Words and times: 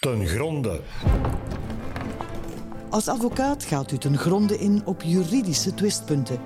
ten 0.00 0.26
gronde. 0.26 0.80
Als 2.90 3.08
advocaat 3.08 3.64
gaat 3.64 3.92
u 3.92 3.98
ten 3.98 4.18
gronde 4.18 4.58
in 4.58 4.86
op 4.86 5.02
juridische 5.02 5.74
twistpunten. 5.74 6.40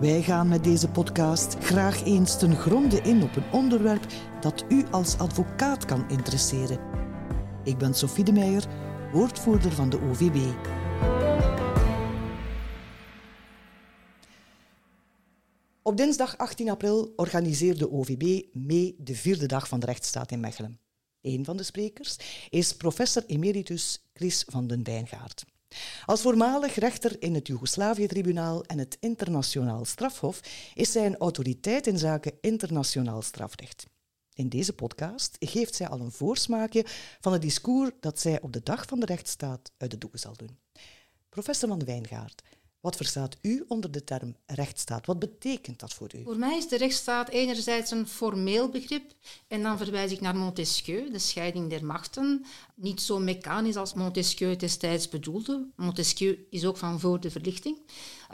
Wij 0.00 0.22
gaan 0.22 0.48
met 0.48 0.64
deze 0.64 0.88
podcast 0.88 1.56
graag 1.60 2.04
eens 2.04 2.38
ten 2.38 2.56
gronde 2.56 3.00
in 3.00 3.22
op 3.22 3.36
een 3.36 3.52
onderwerp 3.52 4.06
dat 4.40 4.64
u 4.68 4.84
als 4.90 5.18
advocaat 5.18 5.84
kan 5.84 6.08
interesseren. 6.08 6.80
Ik 7.64 7.78
ben 7.78 7.94
Sophie 7.94 8.24
de 8.24 8.32
Meijer, 8.32 8.64
woordvoerder 9.12 9.72
van 9.72 9.90
de 9.90 10.00
OVB. 10.00 10.36
Op 15.82 15.96
dinsdag 15.96 16.36
18 16.36 16.70
april 16.70 17.12
organiseerde 17.16 17.90
OVB 17.90 18.42
mee 18.52 18.96
de 18.98 19.14
vierde 19.14 19.46
dag 19.46 19.68
van 19.68 19.80
de 19.80 19.86
rechtsstaat 19.86 20.32
in 20.32 20.40
Mechelen. 20.40 20.87
Een 21.20 21.44
van 21.44 21.56
de 21.56 21.62
sprekers 21.62 22.16
is 22.48 22.76
professor 22.76 23.24
emeritus 23.26 24.02
Chris 24.12 24.44
van 24.46 24.66
den 24.66 24.84
Wijngaard. 24.84 25.44
Als 26.04 26.20
voormalig 26.20 26.74
rechter 26.74 27.22
in 27.22 27.34
het 27.34 27.46
Joegoslavië-tribunaal 27.46 28.64
en 28.64 28.78
het 28.78 28.96
Internationaal 29.00 29.84
Strafhof 29.84 30.40
is 30.74 30.92
zij 30.92 31.06
een 31.06 31.16
autoriteit 31.16 31.86
in 31.86 31.98
zaken 31.98 32.32
internationaal 32.40 33.22
strafrecht. 33.22 33.86
In 34.34 34.48
deze 34.48 34.72
podcast 34.72 35.36
geeft 35.40 35.74
zij 35.74 35.88
al 35.88 36.00
een 36.00 36.12
voorsmaakje 36.12 36.84
van 37.20 37.32
het 37.32 37.42
discours 37.42 37.90
dat 38.00 38.20
zij 38.20 38.40
op 38.40 38.52
de 38.52 38.62
dag 38.62 38.84
van 38.86 39.00
de 39.00 39.06
rechtsstaat 39.06 39.72
uit 39.76 39.90
de 39.90 39.98
doeken 39.98 40.18
zal 40.18 40.36
doen. 40.36 40.58
Professor 41.28 41.68
van 41.68 41.78
de 41.78 41.84
Wijngaard, 41.84 42.42
wat 42.80 42.96
verstaat 42.96 43.36
u 43.42 43.64
onder 43.68 43.90
de 43.90 44.04
term 44.04 44.36
rechtsstaat? 44.46 45.06
Wat 45.06 45.18
betekent 45.18 45.80
dat 45.80 45.94
voor 45.94 46.08
u? 46.14 46.22
Voor 46.22 46.38
mij 46.38 46.56
is 46.56 46.68
de 46.68 46.76
rechtsstaat 46.76 47.28
enerzijds 47.28 47.90
een 47.90 48.06
formeel 48.06 48.68
begrip 48.68 49.12
en 49.48 49.62
dan 49.62 49.78
verwijs 49.78 50.12
ik 50.12 50.20
naar 50.20 50.36
Montesquieu, 50.36 51.10
de 51.10 51.18
scheiding 51.18 51.70
der 51.70 51.84
machten. 51.84 52.44
Niet 52.74 53.00
zo 53.00 53.18
mechanisch 53.18 53.76
als 53.76 53.94
Montesquieu 53.94 54.56
destijds 54.56 55.08
bedoelde. 55.08 55.66
Montesquieu 55.76 56.46
is 56.50 56.64
ook 56.64 56.76
van 56.76 57.00
voor 57.00 57.20
de 57.20 57.30
verlichting. 57.30 57.78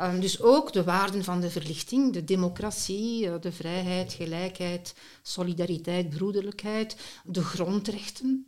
Um, 0.00 0.20
dus 0.20 0.40
ook 0.40 0.72
de 0.72 0.84
waarden 0.84 1.24
van 1.24 1.40
de 1.40 1.50
verlichting, 1.50 2.12
de 2.12 2.24
democratie, 2.24 3.26
eh, 3.26 3.40
de 3.40 3.52
vrijheid, 3.52 4.12
gelijkheid, 4.12 4.94
solidariteit, 5.22 6.08
broederlijkheid, 6.08 6.96
de 7.24 7.42
grondrechten. 7.42 8.46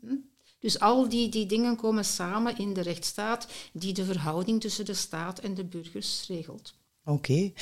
Dus 0.58 0.80
al 0.80 1.08
die, 1.08 1.28
die 1.28 1.46
dingen 1.46 1.76
komen 1.76 2.04
samen 2.04 2.58
in 2.58 2.72
de 2.72 2.80
rechtsstaat 2.80 3.46
die 3.72 3.92
de 3.92 4.04
verhouding 4.04 4.60
tussen 4.60 4.84
de 4.84 4.94
staat 4.94 5.38
en 5.38 5.54
de 5.54 5.64
burgers 5.64 6.24
regelt. 6.28 6.74
Oké. 7.04 7.52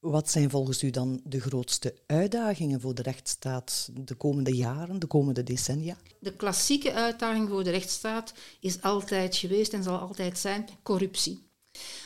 Wat 0.00 0.30
zijn 0.30 0.50
volgens 0.50 0.82
u 0.82 0.90
dan 0.90 1.20
de 1.24 1.40
grootste 1.40 1.94
uitdagingen 2.06 2.80
voor 2.80 2.94
de 2.94 3.02
rechtsstaat 3.02 3.90
de 3.94 4.14
komende 4.14 4.56
jaren, 4.56 4.98
de 4.98 5.06
komende 5.06 5.42
decennia? 5.42 5.96
De 6.20 6.36
klassieke 6.36 6.92
uitdaging 6.92 7.48
voor 7.48 7.64
de 7.64 7.70
rechtsstaat 7.70 8.34
is 8.60 8.82
altijd 8.82 9.36
geweest 9.36 9.72
en 9.72 9.82
zal 9.82 9.98
altijd 9.98 10.38
zijn 10.38 10.68
corruptie. 10.82 11.49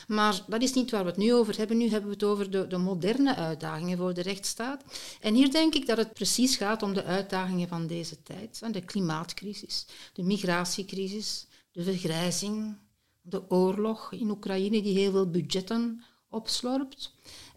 Maar 0.07 0.43
dat 0.47 0.61
is 0.61 0.73
niet 0.73 0.91
waar 0.91 1.03
we 1.03 1.09
het 1.09 1.17
nu 1.17 1.33
over 1.33 1.57
hebben. 1.57 1.77
Nu 1.77 1.89
hebben 1.89 2.09
we 2.09 2.15
het 2.15 2.23
over 2.23 2.51
de, 2.51 2.67
de, 2.67 2.77
moderne 2.77 3.35
uitdagingen 3.35 3.97
voor 3.97 4.13
de 4.13 4.21
rechtsstaat. 4.21 4.83
En 5.21 5.33
hier 5.35 5.51
denk 5.51 5.75
ik 5.75 5.87
dat 5.87 5.97
het 5.97 6.13
precies 6.13 6.57
gaat 6.57 6.83
om 6.83 6.93
de 6.93 7.03
uitdagingen 7.03 7.67
van 7.67 7.87
deze 7.87 8.23
tijd. 8.23 8.73
De 8.73 8.85
klimaatcrisis, 8.85 9.85
de 10.13 10.23
migratiecrisis, 10.23 11.47
de 11.71 11.83
vergrijzing, 11.83 12.77
de 13.21 13.51
oorlog 13.51 14.11
in 14.11 14.29
Oekraïne 14.29 14.81
die 14.81 14.97
heel 14.97 15.11
veel 15.11 15.29
budgetten 15.29 16.03
opslorpt. 16.29 17.13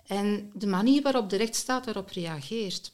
En 0.07 0.51
de 0.55 0.67
manier 0.67 1.03
waarop 1.03 1.31
de 1.31 1.37
rechtsstaat 1.37 1.85
daarop 1.85 2.09
reageert. 2.09 2.93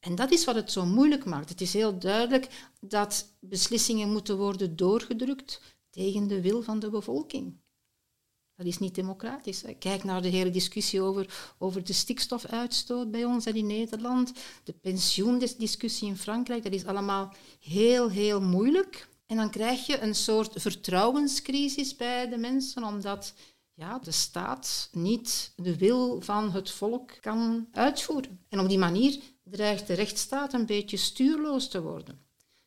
En 0.00 0.14
dat 0.14 0.30
is 0.30 0.44
wat 0.44 0.54
het 0.54 0.72
zo 0.72 0.86
moeilijk 0.86 1.24
maakt. 1.24 1.48
Het 1.48 1.60
is 1.60 1.72
heel 1.72 1.98
duidelijk 1.98 2.48
dat 2.80 3.28
beslissingen 3.40 4.12
moeten 4.12 4.36
worden 4.36 4.76
doorgedrukt 4.76 5.60
tegen 5.90 6.28
de 6.28 6.40
wil 6.40 6.62
van 6.62 6.78
de 6.78 6.90
bevolking. 6.90 7.62
Dat 8.56 8.66
is 8.66 8.78
niet 8.78 8.94
democratisch. 8.94 9.62
Kijk 9.78 10.04
naar 10.04 10.22
de 10.22 10.28
hele 10.28 10.50
discussie 10.50 11.00
over, 11.00 11.54
over 11.58 11.84
de 11.84 11.92
stikstofuitstoot 11.92 13.10
bij 13.10 13.24
ons 13.24 13.46
en 13.46 13.54
in 13.54 13.66
Nederland, 13.66 14.32
de 14.64 14.72
pensioendiscussie 14.72 16.08
in 16.08 16.16
Frankrijk. 16.16 16.62
Dat 16.62 16.72
is 16.72 16.86
allemaal 16.86 17.34
heel, 17.60 18.10
heel 18.10 18.40
moeilijk. 18.40 19.08
En 19.26 19.36
dan 19.36 19.50
krijg 19.50 19.86
je 19.86 20.00
een 20.00 20.14
soort 20.14 20.52
vertrouwenscrisis 20.56 21.96
bij 21.96 22.28
de 22.28 22.36
mensen, 22.36 22.84
omdat 22.84 23.34
ja, 23.74 23.98
de 23.98 24.12
staat 24.12 24.88
niet 24.92 25.52
de 25.56 25.76
wil 25.76 26.20
van 26.20 26.52
het 26.52 26.70
volk 26.70 27.10
kan 27.20 27.68
uitvoeren. 27.72 28.40
En 28.48 28.60
op 28.60 28.68
die 28.68 28.78
manier 28.78 29.20
dreigt 29.44 29.86
de 29.86 29.94
rechtsstaat 29.94 30.52
een 30.52 30.66
beetje 30.66 30.96
stuurloos 30.96 31.68
te 31.68 31.82
worden. 31.82 32.22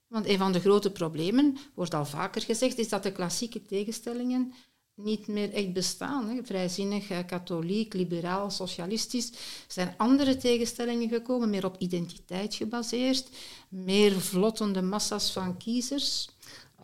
Want 0.07 0.25
een 0.25 0.37
van 0.37 0.51
de 0.51 0.59
grote 0.59 0.91
problemen, 0.91 1.57
wordt 1.73 1.93
al 1.93 2.05
vaker 2.05 2.41
gezegd, 2.41 2.77
is 2.77 2.89
dat 2.89 3.03
de 3.03 3.11
klassieke 3.11 3.61
tegenstellingen 3.61 4.53
niet 4.97 5.27
meer 5.27 5.53
echt 5.53 5.73
bestaan. 5.73 6.29
Hè. 6.29 6.43
Vrijzinnig, 6.43 7.09
eh, 7.09 7.17
katholiek, 7.25 7.93
liberaal, 7.93 8.51
socialistisch. 8.51 9.31
zijn 9.67 9.93
andere 9.97 10.37
tegenstellingen 10.37 11.09
gekomen, 11.09 11.49
meer 11.49 11.65
op 11.65 11.75
identiteit 11.77 12.55
gebaseerd, 12.55 13.29
meer 13.69 14.21
vlottende 14.21 14.81
massa's 14.81 15.31
van 15.31 15.57
kiezers. 15.57 16.29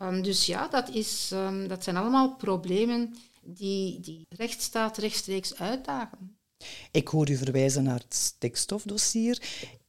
Um, 0.01 0.21
dus 0.21 0.45
ja, 0.45 0.67
dat, 0.67 0.89
is, 0.89 1.29
um, 1.33 1.67
dat 1.67 1.83
zijn 1.83 1.97
allemaal 1.97 2.35
problemen 2.35 3.15
die, 3.41 3.99
die 3.99 4.25
rechtsstaat 4.29 4.97
rechtstreeks 4.97 5.55
uitdagen. 5.55 6.37
Ik 6.91 7.07
hoor 7.07 7.29
u 7.29 7.35
verwijzen 7.35 7.83
naar 7.83 7.99
het 7.99 8.13
stikstofdossier. 8.13 9.41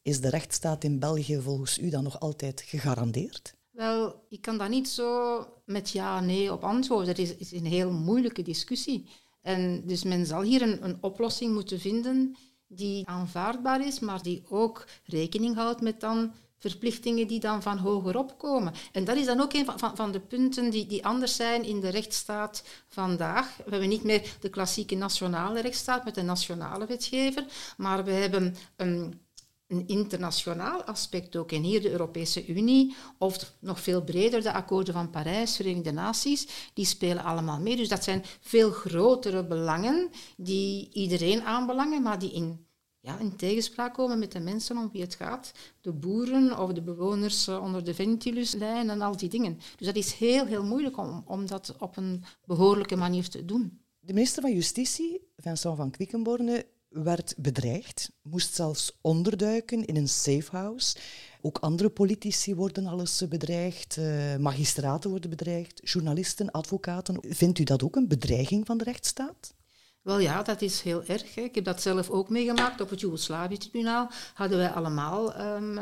Is 0.03 0.21
de 0.21 0.29
rechtsstaat 0.29 0.85
in 0.85 0.99
België 0.99 1.41
volgens 1.41 1.79
u 1.79 1.91
dan 1.91 2.03
nog 2.03 2.21
altijd 2.21 2.63
gegarandeerd? 2.67 3.54
Wel, 3.75 4.25
ik 4.29 4.41
kan 4.41 4.59
daar 4.59 4.69
niet 4.69 4.89
zo 4.89 5.39
met 5.65 5.91
ja 5.91 6.21
nee 6.21 6.53
op 6.53 6.65
antwoorden. 6.65 7.09
Het 7.09 7.19
is, 7.19 7.37
is, 7.37 7.53
een 7.53 7.67
heel 7.67 7.91
moeilijke 7.93 8.43
discussie. 8.43 9.07
En 9.43 9.83
dus 9.87 10.05
men 10.05 10.27
zal 10.27 10.43
hier 10.43 10.63
een, 10.63 10.85
een, 10.85 10.99
oplossing 11.01 11.55
moeten 11.55 11.81
vinden 11.81 12.37
die 12.67 13.07
aanvaardbaar 13.07 13.87
is, 13.87 14.01
maar 14.01 14.23
die 14.23 14.43
ook 14.49 14.87
rekening 15.05 15.55
houdt 15.55 15.81
met 15.81 16.01
dan 16.01 16.33
verplichtingen 16.59 17.27
die 17.27 17.41
dan 17.41 17.63
van 17.63 17.79
hogerop 17.79 18.39
komen. 18.39 18.73
En 18.93 19.05
dat 19.05 19.17
is 19.17 19.27
dan 19.27 19.41
ook 19.41 19.53
een 19.53 19.65
van, 19.65 19.79
van, 19.79 19.97
van 19.97 20.13
de 20.13 20.21
punten 20.21 20.71
die, 20.71 20.87
die 20.87 21.07
anders 21.07 21.37
zijn 21.37 21.65
in 21.65 21.81
de 21.81 21.89
rechtsstaat 21.89 22.65
vandaag. 22.89 23.57
We 23.57 23.71
hebben 23.71 23.89
niet 23.89 24.05
meer 24.05 24.37
de 24.41 24.49
klassieke 24.49 24.95
nationale 24.95 25.61
rechtsstaat 25.61 26.05
met 26.05 26.17
een 26.17 26.27
nationale 26.27 26.87
wetgever, 26.87 27.45
maar 27.77 28.05
we 28.05 28.11
hebben 28.11 28.57
een 28.77 29.24
een 29.67 29.87
internationaal 29.87 30.83
aspect 30.83 31.37
ook. 31.37 31.53
En 31.53 31.63
hier 31.63 31.83
de 31.83 31.91
Europese 31.91 32.47
Unie, 32.47 32.95
of 33.19 33.55
nog 33.59 33.81
veel 33.81 34.05
breder 34.05 34.43
de 34.43 34.53
akkoorden 34.53 34.95
van 34.95 35.11
Parijs, 35.11 35.57
Verenigde 35.57 35.93
Naties, 35.93 36.71
die 36.75 36.85
spelen 36.85 37.25
allemaal 37.25 37.61
mee. 37.61 37.77
Dus 37.77 37.89
dat 37.89 38.05
zijn 38.05 38.25
veel 38.41 38.71
grotere 38.71 39.47
belangen 39.47 40.11
die 40.37 40.91
iedereen 40.93 41.43
aanbelangen, 41.43 42.03
maar 42.03 42.19
die 42.19 42.33
in, 42.33 42.67
ja, 43.01 43.19
in 43.19 43.37
tegenspraak 43.37 43.95
komen 43.95 44.19
met 44.19 44.33
de 44.33 44.41
mensen 44.41 44.77
om 44.77 44.91
wie 44.93 45.03
het 45.03 45.15
gaat. 45.15 45.53
De 45.81 45.93
boeren 45.93 46.59
of 46.59 46.73
de 46.73 46.83
bewoners 46.83 47.47
eh, 47.47 47.63
onder 47.63 47.85
de 47.85 47.95
Ventiluslijn 47.95 48.91
en 48.91 49.01
al 49.01 49.17
die 49.17 49.29
dingen. 49.29 49.59
Dus 49.77 49.87
dat 49.87 49.97
is 49.97 50.13
heel, 50.13 50.47
heel 50.47 50.65
moeilijk 50.65 50.99
om, 50.99 51.23
om 51.27 51.47
dat 51.47 51.77
op 51.79 51.97
een 51.97 52.25
behoorlijke 52.45 52.97
manier 52.97 53.29
te 53.29 53.45
doen. 53.45 53.83
De 54.01 54.13
minister 54.13 54.43
van 54.43 54.53
Justitie, 54.53 55.21
Vincent 55.37 55.77
van 55.77 55.91
Quickenborne, 55.91 56.67
werd 57.03 57.35
bedreigd, 57.37 58.11
moest 58.23 58.55
zelfs 58.55 58.99
onderduiken 59.01 59.85
in 59.85 59.97
een 59.97 60.09
safehouse. 60.09 60.97
Ook 61.41 61.59
andere 61.59 61.91
politici 61.91 62.55
worden 62.55 62.87
alles 62.87 63.29
bedreigd, 63.29 63.97
uh, 63.97 64.37
magistraten 64.37 65.11
worden 65.11 65.31
bedreigd, 65.31 65.81
journalisten, 65.85 66.51
advocaten. 66.51 67.19
Vindt 67.21 67.59
u 67.59 67.65
dat 67.65 67.83
ook 67.83 67.97
een 67.97 68.09
bedreiging 68.09 68.67
van 68.67 68.79
de 68.79 68.85
rechtsstaat? 68.85 69.55
Wel 70.03 70.19
ja, 70.19 70.43
dat 70.43 70.63
is 70.63 70.81
heel 70.81 71.05
erg. 71.05 71.35
Hè. 71.35 71.43
Ik 71.43 71.55
heb 71.55 71.65
dat 71.65 71.83
zelf 71.83 72.11
ook 72.11 72.29
meegemaakt. 72.29 72.81
Op 72.81 72.91
het 72.91 73.01
Joegoslavië-tribunaal 73.01 74.11
hadden 74.35 74.59
wij 74.59 74.71
allemaal 74.71 75.41
um, 75.41 75.79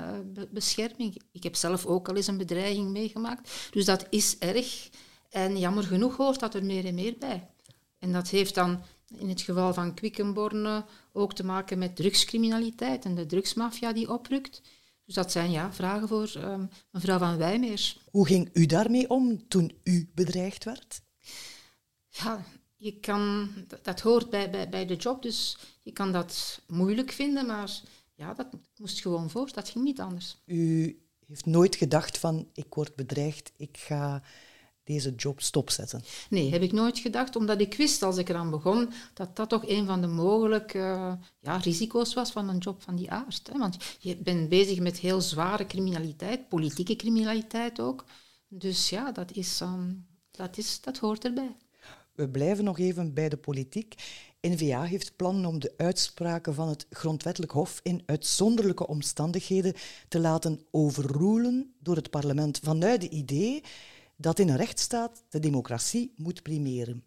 bescherming. 0.50 1.23
Ik 1.33 1.43
heb 1.43 1.55
zelf 1.55 1.87
ook 1.87 2.08
al 2.08 2.17
eens 2.17 2.26
een 2.26 2.37
bedreiging 2.37 2.91
meegemaakt. 2.91 3.69
Dus 3.70 3.85
dat 3.85 4.06
is 4.11 4.38
erg. 4.38 4.88
En 5.31 5.58
jammer 5.58 5.85
genoeg 5.85 6.17
hoort 6.17 6.41
dat 6.41 6.55
er 6.55 6.65
meer 6.65 6.85
en 6.85 6.94
meer 6.94 7.15
bij. 7.19 7.49
En 7.99 8.12
dat 8.12 8.29
heeft 8.29 8.55
dan 8.55 8.82
in 9.19 9.29
het 9.29 9.41
geval 9.41 9.75
van 9.75 9.94
Quickenborne 9.94 10.85
ook 11.12 11.35
te 11.35 11.44
maken 11.44 11.79
met 11.79 11.97
drugscriminaliteit 11.97 13.05
en 13.05 13.14
de 13.14 13.26
drugsmafia 13.26 13.93
die 13.93 14.12
oprukt. 14.12 14.62
Dus 15.05 15.14
dat 15.14 15.32
zijn 15.32 15.50
ja, 15.50 15.73
vragen 15.73 16.09
voor 16.09 16.32
um, 16.37 16.70
mevrouw 16.91 17.19
Van 17.19 17.37
Wijmeers. 17.37 18.00
Hoe 18.11 18.26
ging 18.26 18.50
u 18.53 18.67
daarmee 18.67 19.11
om 19.11 19.49
toen 19.49 19.73
u 19.82 20.11
bedreigd 20.14 20.64
werd? 20.64 21.03
Ja, 22.09 22.44
je 22.76 23.00
kan, 23.00 23.50
dat 23.82 24.00
hoort 24.00 24.31
bij, 24.31 24.50
bij, 24.50 24.69
bij 24.69 24.87
de 24.87 24.97
job, 24.97 25.23
dus 25.23 25.58
je 25.82 25.93
kan 25.93 26.12
dat 26.12 26.61
moeilijk 26.67 27.11
vinden, 27.11 27.47
maar 27.47 27.81
ja, 28.15 28.35
dat 28.35 28.47
moest 28.76 29.00
gewoon 29.00 29.31
voor, 29.31 29.53
dat 29.53 29.69
ging 29.69 29.85
niet 29.85 30.00
anders. 30.00 30.37
U 30.44 30.99
heeft 31.26 31.47
nooit 31.47 31.76
gedacht 31.76 32.19
van, 32.19 32.49
ik 32.53 32.75
word 32.75 32.97
bedreigd, 32.97 33.53
ik 33.56 33.76
ga 33.76 34.23
deze 34.84 35.14
job 35.14 35.40
stopzetten? 35.40 36.02
Nee, 36.31 36.50
heb 36.50 36.62
ik 36.62 36.73
nooit 36.73 36.99
gedacht, 36.99 37.37
omdat 37.37 37.61
ik 37.61 37.75
wist 37.75 38.02
als 38.02 38.17
ik 38.17 38.29
eraan 38.29 38.50
begon 38.50 38.88
dat 39.14 39.37
dat 39.37 39.49
toch 39.49 39.69
een 39.69 39.87
van 39.87 40.00
de 40.00 40.06
mogelijke 40.06 41.19
ja, 41.40 41.56
risico's 41.56 42.14
was 42.14 42.31
van 42.31 42.49
een 42.49 42.58
job 42.58 42.82
van 42.82 42.96
die 42.96 43.11
aard. 43.11 43.49
Hè. 43.52 43.58
Want 43.58 43.76
je 43.99 44.17
bent 44.17 44.49
bezig 44.49 44.79
met 44.81 44.99
heel 44.99 45.20
zware 45.20 45.67
criminaliteit, 45.67 46.49
politieke 46.49 46.96
criminaliteit 46.96 47.81
ook. 47.81 48.05
Dus 48.49 48.90
ja, 48.90 49.12
dat, 49.12 49.32
is, 49.32 49.61
ehm, 49.61 49.93
dat, 50.31 50.58
is, 50.58 50.81
dat 50.81 50.99
hoort 50.99 51.25
erbij. 51.25 51.56
We 52.14 52.29
blijven 52.29 52.64
nog 52.64 52.79
even 52.79 53.14
bij 53.14 53.29
de 53.29 53.37
politiek. 53.37 53.94
N-VA 54.40 54.82
heeft 54.82 55.17
plannen 55.17 55.46
om 55.46 55.61
de 55.61 55.75
uitspraken 55.76 56.55
van 56.55 56.69
het 56.69 56.87
Grondwettelijk 56.90 57.52
Hof 57.52 57.81
in 57.82 58.02
uitzonderlijke 58.06 58.87
omstandigheden 58.87 59.75
te 60.08 60.20
laten 60.20 60.61
overroelen 60.70 61.75
door 61.79 61.96
het 61.96 62.11
parlement 62.11 62.61
vanuit 62.62 63.02
het 63.02 63.12
idee 63.12 63.62
dat 64.22 64.38
in 64.38 64.48
een 64.48 64.56
rechtsstaat 64.56 65.24
de 65.28 65.40
democratie 65.40 66.12
moet 66.16 66.42
primeren. 66.42 67.04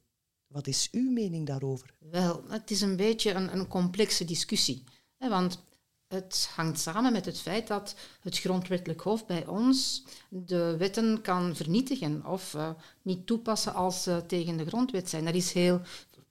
Wat 0.48 0.68
is 0.68 0.88
uw 0.92 1.12
mening 1.12 1.48
daarover? 1.48 1.94
Wel, 2.00 2.44
het 2.48 2.72
is 2.72 2.82
een 2.82 2.96
beetje 2.96 3.32
een, 3.32 3.54
een 3.54 3.68
complexe 3.68 4.26
discussie. 4.26 4.84
Hè, 5.18 5.30
want 5.30 5.64
het 6.08 6.50
hangt 6.56 6.80
samen 6.80 7.12
met 7.12 7.26
het 7.26 7.40
feit 7.40 7.68
dat 7.68 7.96
het 8.22 8.40
grondwettelijk 8.40 9.02
hof 9.02 9.26
bij 9.26 9.48
ons 9.48 10.04
de 10.30 10.76
wetten 10.78 11.22
kan 11.22 11.56
vernietigen 11.56 12.26
of 12.26 12.54
uh, 12.54 12.70
niet 13.02 13.26
toepassen 13.26 13.74
als 13.74 14.04
ze 14.04 14.24
tegen 14.28 14.58
de 14.58 14.66
grondwet 14.66 15.10
zijn. 15.10 15.26
Dat 15.26 15.34
is 15.34 15.52
heel 15.52 15.82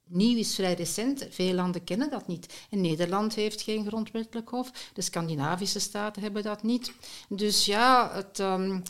nieuw, 0.08 0.38
is 0.38 0.54
vrij 0.54 0.75
recent. 0.75 1.26
Veel 1.31 1.54
landen 1.54 1.84
kennen 1.84 2.10
dat 2.10 2.26
niet. 2.26 2.66
En 2.70 2.81
Nederland 2.81 3.34
heeft 3.34 3.60
geen 3.60 3.86
grondwettelijk 3.86 4.48
hof. 4.48 4.90
De 4.92 5.02
Scandinavische 5.02 5.78
staten 5.78 6.22
hebben 6.22 6.42
dat 6.42 6.62
niet. 6.62 6.92
Dus 7.28 7.64
ja, 7.64 8.10
het, 8.14 8.38
um, 8.38 8.82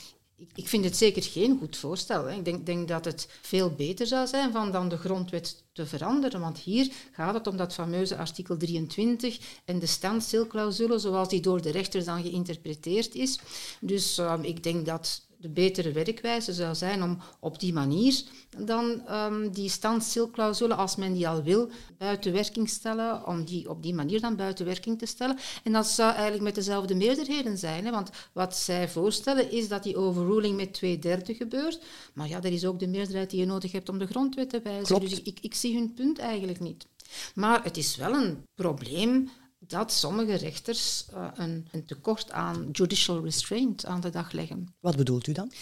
ik 0.55 0.69
vind 0.69 0.85
het 0.85 0.97
zeker 0.97 1.23
geen 1.23 1.59
goed 1.59 1.77
voorstel. 1.77 2.31
Ik 2.31 2.45
denk, 2.45 2.67
denk, 2.67 2.89
dat 2.89 3.05
het 3.05 3.29
veel 3.43 3.71
beter 3.71 4.07
zou 4.07 4.27
zijn 4.27 4.53
van 4.53 4.73
dan 4.73 4.89
de 4.89 4.97
grondwet 4.97 5.63
te 5.73 5.87
veranderen. 5.87 6.41
Want 6.41 6.59
hier 6.59 6.93
gaat 7.13 7.35
het 7.35 7.47
om 7.47 7.57
dat 7.57 7.75
fameuze 7.75 8.17
artikel 8.17 8.57
23 8.57 9.39
en 9.65 9.79
de 9.79 9.87
standstilclausule 9.87 10.99
zoals 10.99 11.29
die 11.29 11.41
door 11.41 11.63
de 11.63 11.71
rechter 11.71 12.05
dan 12.05 12.23
geïnterpreteerd 12.23 13.15
is. 13.15 13.39
Dus 13.81 14.19
uh, 14.19 14.35
ik 14.43 14.63
denk 14.63 14.87
dat 14.87 15.23
de 15.45 15.51
betere 15.51 15.93
werkwijze 15.93 16.53
zou 16.53 16.75
zijn 16.75 17.03
om 17.03 17.19
op 17.41 17.61
die 17.61 17.73
manier 17.73 18.23
dan 18.59 19.03
um, 19.11 19.53
die 19.53 19.69
standstilclausule, 19.69 20.75
als 20.75 20.97
men 20.97 21.13
die 21.13 21.29
al 21.29 21.43
wil, 21.43 21.71
buiten 21.99 22.33
werking 22.33 22.69
stellen, 22.69 23.27
om 23.27 23.45
die 23.45 23.69
op 23.69 23.83
die 23.83 23.95
manier 23.95 24.21
dan 24.21 24.37
buiten 24.37 24.67
werking 24.67 24.99
te 24.99 25.07
stellen. 25.07 25.37
En 25.65 25.73
dat 25.73 25.87
zou 25.87 26.13
eigenlijk 26.13 26.43
met 26.43 26.55
dezelfde 26.55 26.95
meerderheden 26.95 27.59
zijn, 27.59 27.85
hè, 27.85 27.91
want 27.91 28.11
wat 28.33 28.57
zij 28.57 28.89
voorstellen 28.89 29.51
is 29.51 29.69
dat 29.69 29.83
die 29.83 29.97
overruling 29.97 30.57
met 30.57 30.75
twee 30.75 30.99
derde 30.99 31.35
gebeurt. 31.35 31.83
Maar 32.15 32.29
ja, 32.29 32.41
dat 32.41 32.53
is 32.53 32.65
ook 32.65 32.79
de 32.79 32.87
meerderheid 32.87 33.31
die 33.31 33.41
je 33.41 33.47
nodig 33.47 33.73
hebt 33.73 33.89
om 33.89 33.99
de 33.99 34.07
grondwet 34.07 34.51
te 34.51 34.61
wijzigen. 34.63 35.01
Dus 35.01 35.23
ik, 35.23 35.39
ik 35.41 35.55
zie 35.55 35.75
hun 35.77 35.95
punt 35.95 36.19
eigenlijk 36.19 36.61
niet. 36.61 36.87
Maar 37.35 37.65
het 37.65 37.77
is 37.77 37.97
wel 37.97 38.15
een 38.15 38.45
probleem 38.55 39.31
dat 39.67 39.93
sommige 39.93 40.35
rechters 40.35 41.05
uh, 41.15 41.29
een, 41.35 41.69
een, 41.71 41.87
tekort 41.87 42.31
aan 42.31 42.69
judicial 42.73 43.25
restraint 43.25 43.87
aan 43.87 44.01
de 44.01 44.11
dag 44.11 44.33
leggen. 44.33 44.75
Wat 44.81 44.97
bedoelt 44.97 45.27
u 45.27 45.33
dan? 45.33 45.53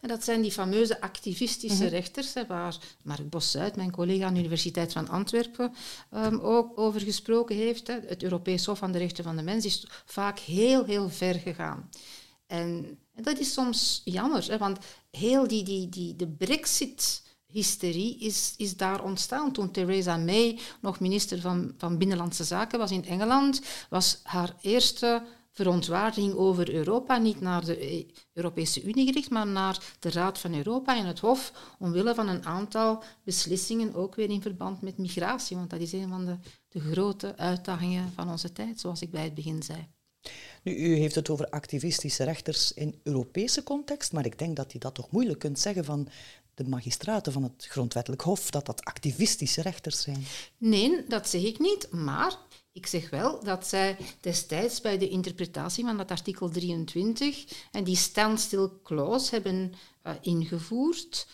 En 0.00 0.08
dat 0.08 0.24
zijn 0.24 0.42
die 0.42 0.52
fameuze 0.52 1.00
activistische 1.00 1.84
mhm. 1.84 1.92
rechters, 1.92 2.34
hè, 2.34 2.46
waar 2.46 2.76
Mark 3.02 3.30
Bosuit, 3.30 3.76
mijn 3.76 3.90
collega 3.90 4.26
aan 4.26 4.34
de 4.34 4.40
Universiteit 4.40 4.92
van 4.92 5.08
Antwerpen, 5.08 5.74
um, 6.14 6.38
ook 6.40 6.78
over 6.78 7.00
gesproken 7.00 7.56
heeft. 7.56 7.86
Hè. 7.86 7.98
Het 8.06 8.22
Europees 8.22 8.66
Hof 8.66 8.78
van 8.78 8.92
de 8.92 8.98
Rechten 8.98 9.24
van 9.24 9.36
de 9.36 9.42
Mens 9.42 9.64
is 9.64 9.86
vaak 10.04 10.38
heel, 10.38 10.84
heel 10.84 11.10
ver 11.10 11.34
gegaan. 11.34 11.88
En, 12.46 12.98
en 13.14 13.22
dat 13.22 13.38
is 13.38 13.52
soms 13.52 14.00
jammer, 14.04 14.50
hè, 14.50 14.58
want 14.58 14.78
heel 15.10 15.48
die, 15.48 15.64
die, 15.64 15.88
die, 15.88 16.16
de 16.16 16.28
brexit 16.28 17.22
hysterie 17.52 18.18
is, 18.18 18.54
is 18.56 18.76
daar 18.76 19.04
ontstaan. 19.04 19.52
Toen 19.52 19.70
Theresa 19.70 20.16
May 20.16 20.58
nog 20.80 21.00
minister 21.00 21.40
van, 21.40 21.74
van 21.76 21.98
Binnenlandse 21.98 22.44
Zaken 22.44 22.78
was 22.78 22.90
in 22.90 23.04
Engeland, 23.04 23.62
was 23.88 24.20
haar 24.22 24.56
eerste 24.60 25.22
verontwaardiging 25.52 26.34
over 26.34 26.74
Europa 26.74 27.18
niet 27.18 27.40
naar 27.40 27.64
de 27.64 28.06
Europese 28.32 28.82
Unie 28.82 29.06
gericht, 29.06 29.30
maar 29.30 29.46
naar 29.46 29.94
de 29.98 30.10
Raad 30.10 30.38
van 30.38 30.54
Europa 30.54 30.96
en 30.96 31.06
het 31.06 31.18
Hof, 31.18 31.52
omwille 31.78 32.14
van 32.14 32.28
een 32.28 32.44
aantal 32.44 33.02
beslissingen, 33.24 33.94
ook 33.94 34.14
weer 34.14 34.30
in 34.30 34.42
verband 34.42 34.82
met 34.82 34.98
migratie, 34.98 35.56
want 35.56 35.70
dat 35.70 35.80
is 35.80 35.92
een 35.92 36.08
van 36.08 36.24
de, 36.24 36.36
de 36.68 36.80
grote 36.80 37.36
uitdagingen 37.36 38.12
van 38.14 38.30
onze 38.30 38.52
tijd, 38.52 38.80
zoals 38.80 39.02
ik 39.02 39.10
bij 39.10 39.24
het 39.24 39.34
begin 39.34 39.62
zei. 39.62 39.88
Nu, 40.62 40.76
u 40.76 40.94
heeft 40.94 41.14
het 41.14 41.30
over 41.30 41.48
activistische 41.48 42.24
rechters 42.24 42.72
in 42.72 43.00
Europese 43.02 43.62
context, 43.62 44.12
maar 44.12 44.24
ik 44.24 44.38
denk 44.38 44.56
dat 44.56 44.72
je 44.72 44.78
dat 44.78 44.94
toch 44.94 45.10
moeilijk 45.10 45.38
kunt 45.38 45.58
zeggen 45.58 45.84
van 45.84 46.08
de 46.54 46.68
magistraten 46.68 47.32
van 47.32 47.42
het 47.42 47.66
Grondwettelijk 47.68 48.22
Hof, 48.22 48.50
dat 48.50 48.66
dat 48.66 48.84
activistische 48.84 49.62
rechters 49.62 50.02
zijn. 50.02 50.24
Nee, 50.58 51.04
dat 51.08 51.28
zeg 51.28 51.42
ik 51.42 51.58
niet, 51.58 51.92
maar 51.92 52.38
ik 52.72 52.86
zeg 52.86 53.10
wel 53.10 53.44
dat 53.44 53.66
zij 53.66 53.96
destijds 54.20 54.80
bij 54.80 54.98
de 54.98 55.08
interpretatie 55.08 55.84
van 55.84 55.96
dat 55.96 56.10
artikel 56.10 56.50
23 56.50 57.44
en 57.72 57.84
die 57.84 57.96
standstill 57.96 58.70
clause 58.82 59.34
hebben 59.34 59.72
uh, 60.06 60.12
ingevoerd. 60.20 61.26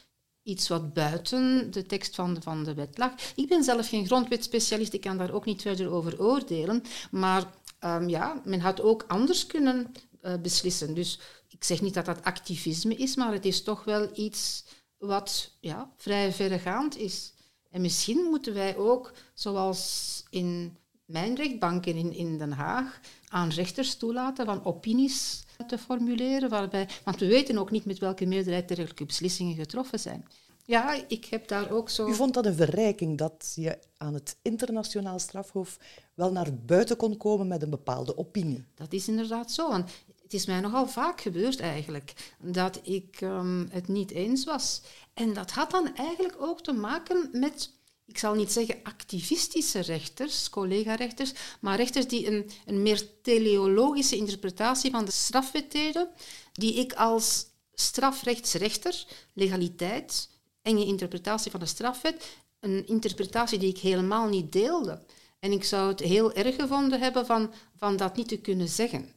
Iets 0.43 0.69
wat 0.69 0.95
buiten 0.95 1.71
de 1.71 1.87
tekst 1.87 2.15
van 2.15 2.35
de, 2.35 2.41
van 2.41 2.65
de 2.65 2.75
wet 2.75 2.99
lag. 2.99 3.13
Ik 3.35 3.49
ben 3.49 3.65
zelf 3.65 3.89
geen 3.89 4.07
grondwetspecialist, 4.07 4.93
ik 4.93 5.01
kan 5.01 5.19
daar 5.19 5.33
ook 5.33 5.45
niet 5.45 5.63
verder 5.63 5.91
over 5.91 6.23
oordelen. 6.23 6.83
Maar 7.11 7.45
um, 7.85 8.09
ja, 8.09 8.43
men 8.45 8.61
had 8.61 8.81
ook 8.81 9.05
anders 9.09 9.47
kunnen 9.47 9.93
uh, 10.23 10.35
beslissen. 10.43 10.95
Dus 10.95 11.21
ik 11.49 11.65
zeg 11.65 11.81
niet 11.81 11.95
dat 11.95 12.05
dat 12.05 12.25
activisme 12.25 12.95
is, 12.95 13.17
maar 13.17 13.33
het 13.33 13.45
is 13.45 13.63
toch 13.63 13.85
wel 13.85 14.09
iets 14.15 14.65
wat 14.99 15.53
ja, 15.61 15.91
vrij 15.97 16.33
verregaand 16.33 16.97
is. 16.97 17.33
En 17.71 17.81
misschien 17.81 18.23
moeten 18.31 18.55
wij 18.55 18.77
ook, 18.77 19.13
zoals 19.35 20.25
in 20.31 20.77
mijn 21.05 21.35
rechtbank 21.35 21.87
in, 21.87 22.13
in 22.13 22.39
Den 22.39 22.53
Haag, 22.53 23.01
aan 23.29 23.49
rechters 23.49 23.97
toelaten 23.97 24.47
van 24.47 24.65
opinies 24.65 25.45
te 25.67 25.79
formuleren. 25.79 26.49
Waarbij, 26.49 26.89
want 27.05 27.21
we 27.21 27.27
weten 27.27 27.59
ook 27.59 27.71
niet 27.71 27.85
met 27.85 27.99
welke 27.99 28.27
meerderheid 28.27 28.69
dergelijke 28.69 29.05
beslissingen 29.05 29.55
getroffen 29.55 29.99
zijn. 29.99 30.27
Ja, 30.65 31.05
ik 31.09 31.25
heb 31.25 31.49
daar 31.49 31.71
ook 31.71 31.91
zo... 31.91 32.09
U 32.09 32.15
vond 32.15 32.35
dat 32.35 32.47
een 32.47 32.55
verrijking 32.55 33.19
dat 33.19 33.53
je 33.55 33.79
aan 33.97 34.15
het 34.15 34.37
internationaal 34.43 35.19
strafhof 35.19 35.79
wel 36.15 36.33
naar 36.33 36.55
buiten 36.55 36.97
kon 36.97 37.17
komen 37.17 37.49
met 37.49 37.63
een 37.63 37.71
bepaalde 37.71 38.19
opinie? 38.19 38.65
Dat 38.75 38.93
is 38.93 39.09
inderdaad 39.09 39.53
zo. 39.53 39.69
Want 39.69 39.91
het 40.29 40.37
is 40.41 40.47
mij 40.47 40.61
nogal 40.61 40.89
vaak 40.89 41.21
gebeurd 41.21 41.61
eigenlijk 41.61 42.13
dat 42.39 42.81
ik 42.83 43.21
um, 43.21 43.69
het 43.71 43.89
niet 43.89 44.11
eens 44.11 44.45
was. 44.45 44.83
En 45.15 45.33
dat 45.33 45.51
had 45.51 45.71
dan 45.71 45.97
eigenlijk 45.97 46.35
ook 46.39 46.63
te 46.63 46.73
maken 46.73 47.29
met, 47.33 47.73
ik 48.07 48.19
zal 48.19 48.35
niet 48.35 48.53
zeggen 48.53 48.81
activistische 48.83 49.81
rechters, 49.81 50.51
collega-rechters, 50.51 51.33
maar 51.61 51.77
rechters 51.77 52.09
die 52.09 52.27
een, 52.27 52.51
een 52.67 52.83
meer 52.83 53.21
teleologische 53.23 54.17
interpretatie 54.17 54.91
van 54.91 55.05
de 55.05 55.11
strafwet 55.11 55.73
deden, 55.73 56.09
die 56.53 56.75
ik 56.75 56.93
als 56.93 57.47
strafrechtsrechter, 57.73 59.07
legaliteit, 59.33 60.31
enge 60.63 60.85
interpretatie 60.85 61.51
van 61.51 61.61
de 61.61 61.67
strafwet, 61.67 62.27
een 62.61 62.87
interpretatie 62.87 63.59
die 63.59 63.69
ik 63.69 63.79
helemaal 63.79 64.29
niet 64.29 64.53
deelde. 64.53 65.03
En 65.39 65.53
ik 65.53 65.65
zou 65.65 65.89
het 65.89 66.01
heel 66.01 66.33
erg 66.33 66.55
gevonden 66.55 67.01
hebben 67.01 67.27
van, 67.27 67.53
van 67.77 67.97
dat 67.97 68.17
niet 68.17 68.29
te 68.29 68.39
kunnen 68.39 68.69
zeggen. 68.69 69.17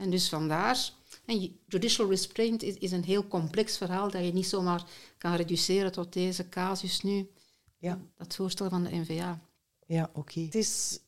En 0.00 0.10
dus 0.10 0.28
vandaar, 0.28 0.90
en 1.24 1.58
judicial 1.66 2.08
restraint 2.08 2.62
is, 2.62 2.74
is, 2.74 2.92
een 2.92 3.04
heel 3.04 3.28
complex 3.28 3.76
verhaal 3.76 4.10
dat 4.10 4.24
je 4.24 4.32
niet 4.32 4.46
zomaar 4.46 4.84
kan 5.18 5.34
reduceren 5.34 5.92
tot 5.92 6.12
deze 6.12 6.48
casus 6.48 7.00
nu. 7.00 7.30
Ja. 7.78 8.00
Dat 8.16 8.34
voorstel 8.34 8.68
van 8.68 8.82
de 8.82 8.96
NVA. 8.96 9.40
Ja, 9.86 10.10
oké. 10.12 10.40
Het 10.40 10.54
is 10.54 11.00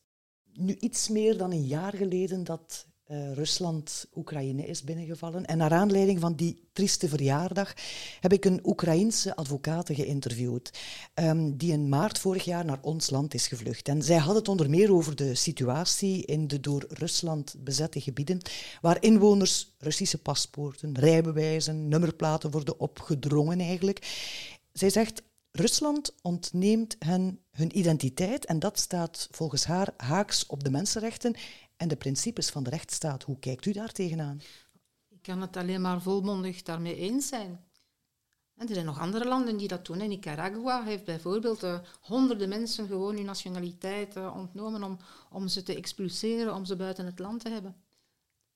nu 0.52 0.76
iets 0.78 1.08
meer 1.08 1.36
dan 1.36 1.50
een 1.50 1.66
jaar 1.66 1.96
geleden 1.96 2.44
dat 2.44 2.86
uh, 3.12 3.32
Rusland 3.32 4.06
Oekraïne 4.14 4.66
is 4.66 4.82
binnengevallen. 4.82 5.44
En 5.44 5.58
naar 5.58 5.72
aanleiding 5.72 6.20
van 6.20 6.34
die 6.34 6.68
trieste 6.72 7.08
verjaardag 7.08 7.74
heb 8.20 8.32
ik 8.32 8.44
een 8.44 8.60
Oekraïense 8.64 9.36
advocaat 9.36 9.90
geïnterviewd, 9.92 10.78
um, 11.14 11.56
die 11.56 11.72
in 11.72 11.88
maart 11.88 12.18
vorig 12.18 12.44
jaar 12.44 12.64
naar 12.64 12.78
ons 12.82 13.10
land 13.10 13.34
is 13.34 13.46
gevlucht. 13.46 13.88
En 13.88 14.02
zij 14.02 14.16
had 14.16 14.34
het 14.34 14.48
onder 14.48 14.70
meer 14.70 14.92
over 14.92 15.16
de 15.16 15.34
situatie 15.34 16.24
in 16.24 16.48
de 16.48 16.60
door 16.60 16.84
Rusland 16.88 17.54
bezette 17.58 18.00
gebieden, 18.00 18.40
waar 18.80 19.02
inwoners 19.02 19.74
Russische 19.78 20.18
paspoorten, 20.18 20.98
rijbewijzen, 20.98 21.88
nummerplaten 21.88 22.50
worden 22.50 22.80
opgedrongen 22.80 23.60
eigenlijk. 23.60 23.98
Zij 24.72 24.90
zegt, 24.90 25.22
Rusland 25.52 26.14
ontneemt 26.22 26.96
hen 26.98 27.40
hun 27.50 27.78
identiteit 27.78 28.44
en 28.44 28.58
dat 28.58 28.78
staat 28.78 29.28
volgens 29.30 29.64
haar 29.64 29.94
haaks 29.96 30.46
op 30.46 30.64
de 30.64 30.70
mensenrechten 30.70 31.34
en 31.82 31.88
de 31.88 31.96
principes 31.96 32.50
van 32.50 32.62
de 32.62 32.70
rechtsstaat. 32.70 33.22
Hoe 33.22 33.38
kijkt 33.38 33.66
u 33.66 33.72
daar 33.72 33.92
tegenaan? 33.92 34.40
Ik 35.08 35.22
kan 35.22 35.40
het 35.40 35.56
alleen 35.56 35.80
maar 35.80 36.02
volmondig 36.02 36.62
daarmee 36.62 36.96
eens 36.96 37.28
zijn. 37.28 37.60
En 38.56 38.68
er 38.68 38.74
zijn 38.74 38.86
nog 38.86 38.98
andere 38.98 39.24
landen 39.24 39.56
die 39.56 39.68
dat 39.68 39.86
doen. 39.86 40.08
Nicaragua 40.08 40.82
heeft 40.84 41.04
bijvoorbeeld 41.04 41.62
uh, 41.62 41.78
honderden 42.00 42.48
mensen 42.48 42.86
gewoon 42.86 43.16
hun 43.16 43.24
nationaliteit 43.24 44.16
uh, 44.16 44.36
ontnomen 44.36 44.82
om, 44.82 44.98
om 45.30 45.48
ze 45.48 45.62
te 45.62 45.76
expulseren, 45.76 46.54
om 46.54 46.64
ze 46.64 46.76
buiten 46.76 47.06
het 47.06 47.18
land 47.18 47.40
te 47.40 47.50
hebben. 47.50 47.76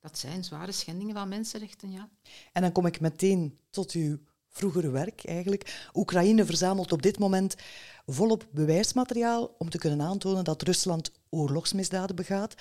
Dat 0.00 0.18
zijn 0.18 0.44
zware 0.44 0.72
schendingen 0.72 1.14
van 1.14 1.28
mensenrechten, 1.28 1.90
ja. 1.90 2.08
En 2.52 2.62
dan 2.62 2.72
kom 2.72 2.86
ik 2.86 3.00
meteen 3.00 3.58
tot 3.70 3.92
uw 3.92 4.18
vroegere 4.48 4.90
werk 4.90 5.24
eigenlijk. 5.24 5.88
Oekraïne 5.94 6.44
verzamelt 6.44 6.92
op 6.92 7.02
dit 7.02 7.18
moment 7.18 7.56
volop 8.06 8.46
bewijsmateriaal 8.50 9.54
om 9.58 9.70
te 9.70 9.78
kunnen 9.78 10.00
aantonen 10.00 10.44
dat 10.44 10.62
Rusland 10.62 11.10
oorlogsmisdaden 11.28 12.16
begaat. 12.16 12.54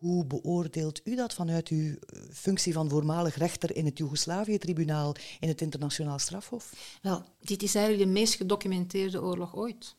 Hoe 0.00 0.26
beoordeelt 0.26 1.00
u 1.04 1.14
dat 1.14 1.34
vanuit 1.34 1.68
uw 1.68 1.88
eh, 1.88 2.20
functie 2.32 2.72
van 2.72 2.88
voormalig 2.88 3.36
rechter 3.36 3.76
in 3.76 3.84
het 3.84 3.98
Joegoslavië-tribunaal 3.98 5.14
in 5.40 5.48
het 5.48 5.60
internationaal 5.60 6.18
strafhof? 6.18 6.98
Wel, 7.02 7.22
dit 7.40 7.62
is 7.62 7.74
eigenlijk 7.74 8.06
de 8.06 8.12
meest 8.12 8.34
gedocumenteerde 8.34 9.22
oorlog 9.22 9.56
ooit. 9.56 9.96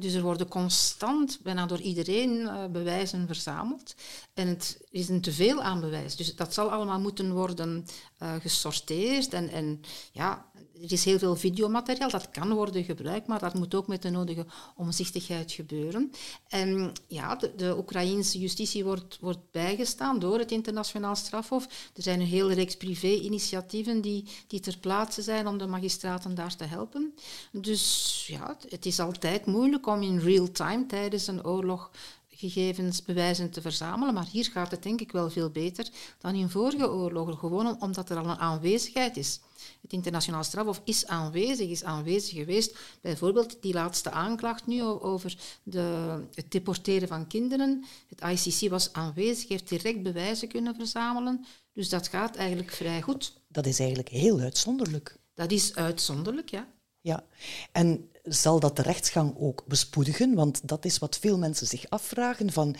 Dus 0.00 0.14
er 0.14 0.22
worden 0.22 0.48
constant, 0.48 1.38
bijna 1.42 1.66
door 1.66 1.80
iedereen, 1.80 2.48
eh, 2.48 2.66
bewijzen 2.66 3.26
verzameld. 3.26 3.94
En 4.34 4.48
het 4.48 4.80
is 4.90 5.08
een 5.08 5.20
teveel 5.20 5.62
aan 5.62 5.80
bewijs. 5.80 6.16
Dus 6.16 6.36
dat 6.36 6.54
zal 6.54 6.70
allemaal 6.70 7.00
moeten 7.00 7.32
worden 7.32 7.86
uh, 8.22 8.34
gesorteerd. 8.40 9.32
En, 9.32 9.48
en 9.48 9.80
ja, 10.12 10.50
er 10.82 10.92
is 10.92 11.04
heel 11.04 11.18
veel 11.18 11.36
videomateriaal, 11.36 12.10
dat 12.10 12.30
kan 12.30 12.52
worden 12.52 12.84
gebruikt, 12.84 13.26
maar 13.26 13.38
dat 13.38 13.54
moet 13.54 13.74
ook 13.74 13.86
met 13.86 14.02
de 14.02 14.10
nodige 14.10 14.46
omzichtigheid 14.76 15.52
gebeuren. 15.52 16.10
En 16.48 16.92
ja, 17.08 17.34
de, 17.34 17.52
de 17.56 17.76
Oekraïnse 17.76 18.38
justitie 18.38 18.84
wordt, 18.84 19.18
wordt 19.20 19.50
bijgestaan 19.50 20.18
door 20.18 20.38
het 20.38 20.52
internationaal 20.52 21.16
strafhof. 21.16 21.64
Er 21.94 22.02
zijn 22.02 22.20
een 22.20 22.26
hele 22.26 22.54
reeks 22.54 22.76
privé-initiatieven 22.76 24.00
die, 24.00 24.28
die 24.46 24.60
ter 24.60 24.78
plaatse 24.78 25.22
zijn 25.22 25.46
om 25.46 25.58
de 25.58 25.66
magistraten 25.66 26.34
daar 26.34 26.56
te 26.56 26.64
helpen. 26.64 27.14
Dus 27.52 28.24
ja, 28.26 28.56
het 28.68 28.86
is 28.86 29.00
altijd 29.00 29.46
moeilijk 29.46 29.85
om 29.86 30.02
in 30.02 30.18
real 30.18 30.50
time 30.50 30.86
tijdens 30.86 31.26
een 31.26 31.46
oorlog 31.46 31.90
gegevens, 32.36 33.02
bewijzen 33.02 33.50
te 33.50 33.60
verzamelen. 33.60 34.14
Maar 34.14 34.26
hier 34.30 34.44
gaat 34.44 34.70
het 34.70 34.82
denk 34.82 35.00
ik 35.00 35.12
wel 35.12 35.30
veel 35.30 35.50
beter 35.50 35.88
dan 36.18 36.34
in 36.34 36.48
vorige 36.48 36.90
oorlogen, 36.90 37.36
gewoon 37.36 37.80
omdat 37.80 38.10
er 38.10 38.16
al 38.16 38.24
een 38.24 38.38
aanwezigheid 38.38 39.16
is. 39.16 39.40
Het 39.82 39.92
internationaal 39.92 40.44
strafhof 40.44 40.80
is 40.84 41.06
aanwezig, 41.06 41.68
is 41.68 41.84
aanwezig 41.84 42.38
geweest. 42.38 42.78
Bijvoorbeeld 43.00 43.56
die 43.62 43.72
laatste 43.72 44.10
aanklacht 44.10 44.66
nu 44.66 44.82
over 44.82 45.36
de, 45.62 46.18
het 46.34 46.50
deporteren 46.50 47.08
van 47.08 47.26
kinderen. 47.26 47.84
Het 48.08 48.46
ICC 48.46 48.70
was 48.70 48.92
aanwezig, 48.92 49.48
heeft 49.48 49.68
direct 49.68 50.02
bewijzen 50.02 50.48
kunnen 50.48 50.74
verzamelen. 50.74 51.44
Dus 51.72 51.88
dat 51.88 52.08
gaat 52.08 52.36
eigenlijk 52.36 52.70
vrij 52.70 53.02
goed. 53.02 53.40
Dat 53.48 53.66
is 53.66 53.78
eigenlijk 53.78 54.08
heel 54.08 54.38
uitzonderlijk. 54.38 55.16
Dat 55.34 55.50
is 55.50 55.74
uitzonderlijk, 55.74 56.50
ja. 56.50 56.68
Ja, 57.00 57.24
en 57.72 58.10
zal 58.28 58.60
dat 58.60 58.76
de 58.76 58.82
rechtsgang 58.82 59.34
ook 59.38 59.64
bespoedigen? 59.66 60.34
Want 60.34 60.68
dat 60.68 60.84
is 60.84 60.98
wat 60.98 61.18
veel 61.18 61.38
mensen 61.38 61.66
zich 61.66 61.90
afvragen 61.90 62.52
van 62.52 62.76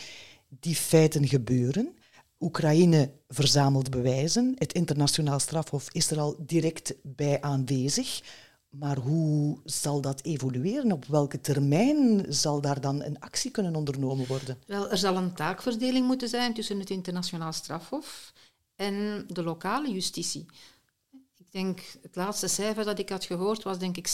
die 0.48 0.74
feiten 0.74 1.28
gebeuren. 1.28 1.96
Oekraïne 2.40 3.12
verzamelt 3.28 3.90
bewijzen. 3.90 4.54
Het 4.58 4.72
internationaal 4.72 5.38
strafhof 5.38 5.88
is 5.92 6.10
er 6.10 6.20
al 6.20 6.36
direct 6.38 6.94
bij 7.02 7.40
aanwezig. 7.40 8.20
Maar 8.70 8.96
hoe 8.96 9.58
zal 9.64 10.00
dat 10.00 10.22
evolueren? 10.24 10.92
Op 10.92 11.04
welke 11.04 11.40
termijn 11.40 12.24
zal 12.28 12.60
daar 12.60 12.80
dan 12.80 13.02
een 13.02 13.20
actie 13.20 13.50
kunnen 13.50 13.76
ondernomen 13.76 14.26
worden? 14.26 14.58
Wel, 14.66 14.90
er 14.90 14.98
zal 14.98 15.16
een 15.16 15.34
taakverdeling 15.34 16.06
moeten 16.06 16.28
zijn 16.28 16.54
tussen 16.54 16.78
het 16.78 16.90
internationaal 16.90 17.52
strafhof 17.52 18.32
en 18.76 19.24
de 19.28 19.42
lokale 19.42 19.92
justitie. 19.92 20.46
Denk, 21.56 21.80
het 22.02 22.16
laatste 22.16 22.48
cijfer 22.48 22.84
dat 22.84 22.98
ik 22.98 23.08
had 23.08 23.24
gehoord 23.24 23.62
was 23.62 23.78
denk 23.78 23.96
ik 23.96 24.08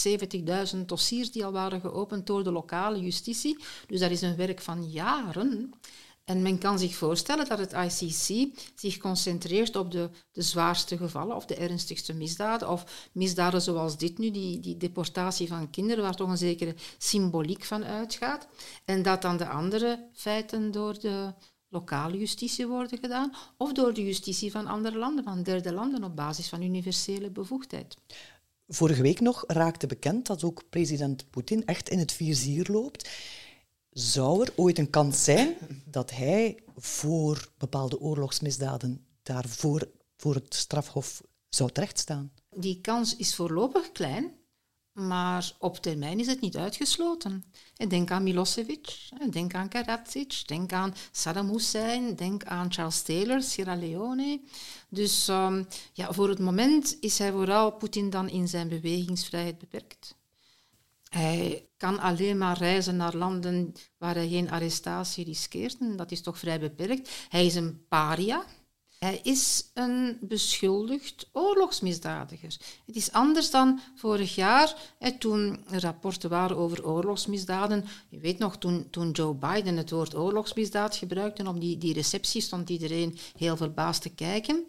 70.000 0.75 0.79
dossiers 0.87 1.33
die 1.33 1.45
al 1.45 1.53
waren 1.53 1.81
geopend 1.81 2.27
door 2.27 2.45
de 2.45 2.53
lokale 2.53 3.01
justitie. 3.01 3.65
Dus 3.87 4.01
dat 4.01 4.11
is 4.11 4.23
een 4.23 4.37
werk 4.37 4.61
van 4.61 4.91
jaren. 4.91 5.71
En 6.25 6.43
men 6.43 6.59
kan 6.59 6.79
zich 6.79 6.95
voorstellen 6.95 7.49
dat 7.49 7.59
het 7.59 7.73
ICC 7.73 8.51
zich 8.75 8.97
concentreert 8.99 9.77
op 9.77 9.91
de, 9.91 10.11
de 10.33 10.43
zwaarste 10.43 10.97
gevallen 10.97 11.37
of 11.37 11.47
de 11.47 11.55
ernstigste 11.55 12.13
misdaden, 12.13 12.71
of 12.71 13.09
misdaden 13.13 13.63
zoals 13.63 13.99
dit 13.99 14.19
nu, 14.19 14.31
die, 14.31 14.61
die 14.61 14.77
deportatie 14.77 15.49
van 15.49 15.71
kinderen, 15.71 16.05
waar 16.05 16.17
toch 16.17 16.29
een 16.29 16.37
zekere 16.37 16.75
symboliek 16.99 17.65
van 17.65 17.85
uitgaat. 17.85 18.49
En 18.85 19.03
dat 19.03 19.23
dan 19.23 19.37
de 19.37 19.49
andere 19.49 20.09
feiten 20.13 20.71
door 20.71 20.99
de 20.99 21.35
lokale 21.73 22.19
justitie 22.19 22.67
worden 22.67 22.99
gedaan, 22.99 23.33
of 23.57 23.73
door 23.73 23.95
de 23.95 24.05
justitie 24.05 24.51
van 24.51 24.67
andere 24.67 24.99
landen, 24.99 25.25
van 25.25 25.43
derde 25.43 25.73
landen, 25.73 26.05
op 26.05 26.17
basis 26.17 26.49
van 26.49 26.63
universele 26.63 27.31
bevoegdheid. 27.31 27.97
Vorige 28.69 29.03
week 29.03 29.21
nog 29.21 29.45
raakte 29.47 29.87
bekend 29.87 30.27
dat 30.27 30.45
ook 30.45 30.63
president 30.71 31.31
Poetin 31.31 31.67
echt 31.67 31.89
in 31.89 31.99
het 31.99 32.13
vizier 32.13 32.69
loopt. 32.71 33.11
Zou 33.91 34.43
er 34.43 34.53
ooit 34.57 34.79
een 34.79 34.91
kans 34.91 35.25
zijn 35.25 35.57
dat 35.85 36.11
hij 36.11 36.59
voor 36.77 37.49
bepaalde 37.59 38.01
oorlogsmisdaden 38.01 39.05
daarvoor 39.23 39.89
voor 40.17 40.35
het 40.35 40.55
strafhof 40.55 41.23
zou 41.49 41.71
terechtstaan? 41.71 42.33
Die 42.55 42.81
kans 42.81 43.17
is 43.17 43.35
voorlopig 43.35 43.93
klein, 43.93 44.33
maar 44.93 45.53
op 45.59 45.77
termijn 45.77 46.21
is 46.21 46.27
het 46.27 46.41
niet 46.41 46.57
uitgesloten. 46.57 47.45
Denk 47.89 48.11
aan 48.11 48.23
Milosevic, 48.23 49.09
denk 49.31 49.55
aan 49.55 49.69
Karadzic, 49.69 50.43
denk 50.47 50.73
aan 50.73 50.95
Saddam 51.13 51.51
Hussein, 51.51 52.17
denk 52.17 52.45
aan 52.45 52.73
Charles 52.73 53.03
Taylor, 53.03 53.43
Sierra 53.43 53.77
Leone. 53.77 54.41
Dus 54.89 55.29
um, 55.29 55.67
ja, 55.93 56.13
voor 56.13 56.29
het 56.29 56.39
moment 56.39 56.97
is 57.01 57.19
hij 57.19 57.33
vooral 57.33 57.73
Poetin 57.73 58.11
dan 58.11 58.29
in 58.29 58.49
zijn 58.49 58.69
bewegingsvrijheid 58.69 59.59
beperkt. 59.59 60.15
Hij 61.09 61.69
kan 61.77 61.99
alleen 61.99 62.39
maar 62.39 62.59
reizen 62.59 62.97
naar 62.97 63.17
landen 63.17 63.73
waar 63.99 64.15
hij 64.15 64.29
geen 64.29 64.51
arrestatie 64.51 65.25
riskeert. 65.25 65.99
Dat 65.99 66.11
is 66.11 66.23
toch 66.23 66.39
vrij 66.39 66.61
beperkt. 66.61 67.11
Hij 67.29 67.47
is 67.47 67.55
een 67.55 67.85
paria. 67.89 68.45
Hij 69.03 69.21
is 69.23 69.71
een 69.75 70.19
beschuldigd 70.21 71.29
oorlogsmisdadiger. 71.33 72.57
Het 72.87 72.97
is 72.97 73.13
anders 73.13 73.51
dan 73.51 73.81
vorig 73.95 74.35
jaar, 74.35 74.77
hè, 74.99 75.19
toen 75.19 75.65
er 75.71 75.81
rapporten 75.81 76.31
waren 76.31 76.57
over 76.57 76.87
oorlogsmisdaden. 76.87 77.85
Je 78.09 78.19
weet 78.19 78.39
nog, 78.39 78.59
toen, 78.59 78.87
toen 78.91 79.11
Joe 79.11 79.35
Biden 79.35 79.77
het 79.77 79.91
woord 79.91 80.15
oorlogsmisdaad 80.15 80.97
gebruikte, 80.97 81.49
op 81.49 81.61
die, 81.61 81.79
die 81.79 81.95
receptie 81.95 82.41
stond 82.41 82.71
iedereen 82.71 83.19
heel 83.37 83.57
verbaasd 83.57 84.03
te 84.03 84.15
kijken. 84.15 84.65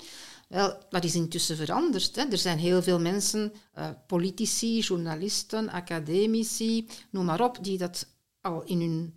Wel, 0.47 0.77
dat 0.89 1.03
is 1.03 1.15
intussen 1.15 1.57
veranderd. 1.57 2.15
Hè. 2.15 2.23
Er 2.23 2.37
zijn 2.37 2.59
heel 2.59 2.83
veel 2.83 2.99
mensen, 2.99 3.53
uh, 3.77 3.89
politici, 4.07 4.79
journalisten, 4.79 5.69
academici, 5.69 6.87
noem 7.09 7.25
maar 7.25 7.41
op, 7.41 7.57
die 7.61 7.77
dat 7.77 8.07
al 8.41 8.63
in 8.63 8.79
hun 8.79 9.13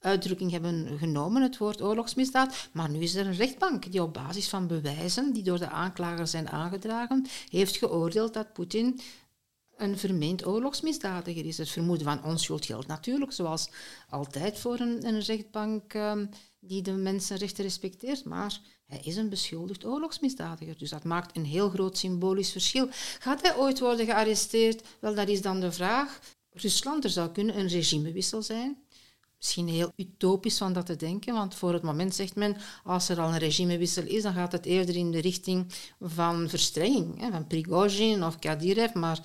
uitdrukking 0.00 0.50
hebben 0.50 0.98
genomen, 0.98 1.42
het 1.42 1.58
woord 1.58 1.82
oorlogsmisdaad. 1.82 2.68
Maar 2.72 2.90
nu 2.90 2.98
is 2.98 3.14
er 3.14 3.26
een 3.26 3.34
rechtbank 3.34 3.92
die 3.92 4.02
op 4.02 4.14
basis 4.14 4.48
van 4.48 4.66
bewijzen 4.66 5.32
die 5.32 5.42
door 5.42 5.58
de 5.58 5.68
aanklager 5.68 6.26
zijn 6.26 6.48
aangedragen, 6.48 7.26
heeft 7.48 7.76
geoordeeld 7.76 8.34
dat 8.34 8.52
Poetin 8.52 9.00
een 9.76 9.98
vermeend 9.98 10.46
oorlogsmisdadiger 10.46 11.46
is. 11.46 11.58
Het 11.58 11.68
vermoeden 11.68 12.06
van 12.06 12.24
onschuld 12.24 12.66
geldt 12.66 12.86
natuurlijk, 12.86 13.32
zoals 13.32 13.70
altijd 14.08 14.58
voor 14.58 14.78
een, 14.78 15.06
een 15.06 15.20
rechtbank 15.20 15.94
um, 15.94 16.28
die 16.60 16.82
de 16.82 16.92
mensenrechten 16.92 17.64
respecteert. 17.64 18.24
Maar 18.24 18.60
hij 18.86 19.00
is 19.04 19.16
een 19.16 19.28
beschuldigd 19.28 19.84
oorlogsmisdadiger, 19.84 20.78
dus 20.78 20.90
dat 20.90 21.04
maakt 21.04 21.36
een 21.36 21.44
heel 21.44 21.70
groot 21.70 21.98
symbolisch 21.98 22.52
verschil. 22.52 22.88
Gaat 23.18 23.42
hij 23.42 23.56
ooit 23.56 23.80
worden 23.80 24.06
gearresteerd? 24.06 24.86
Wel, 25.00 25.14
dat 25.14 25.28
is 25.28 25.42
dan 25.42 25.60
de 25.60 25.72
vraag. 25.72 26.20
Rusland, 26.50 27.04
er 27.04 27.10
zou 27.10 27.30
kunnen 27.30 27.58
een 27.58 27.68
regimewissel 27.68 28.42
zijn. 28.42 28.78
Misschien 29.40 29.68
heel 29.68 29.92
utopisch 29.96 30.58
van 30.58 30.72
dat 30.72 30.86
te 30.86 30.96
denken, 30.96 31.34
want 31.34 31.54
voor 31.54 31.72
het 31.72 31.82
moment 31.82 32.14
zegt 32.14 32.36
men, 32.36 32.56
als 32.84 33.08
er 33.08 33.20
al 33.20 33.28
een 33.28 33.38
regimewissel 33.38 34.06
is, 34.06 34.22
dan 34.22 34.34
gaat 34.34 34.52
het 34.52 34.66
eerder 34.66 34.96
in 34.96 35.10
de 35.10 35.20
richting 35.20 35.66
van 36.00 36.48
verstrenging, 36.48 37.26
van 37.30 37.46
Prigozhin 37.46 38.24
of 38.24 38.38
Kadyrov, 38.38 38.94
maar 38.94 39.20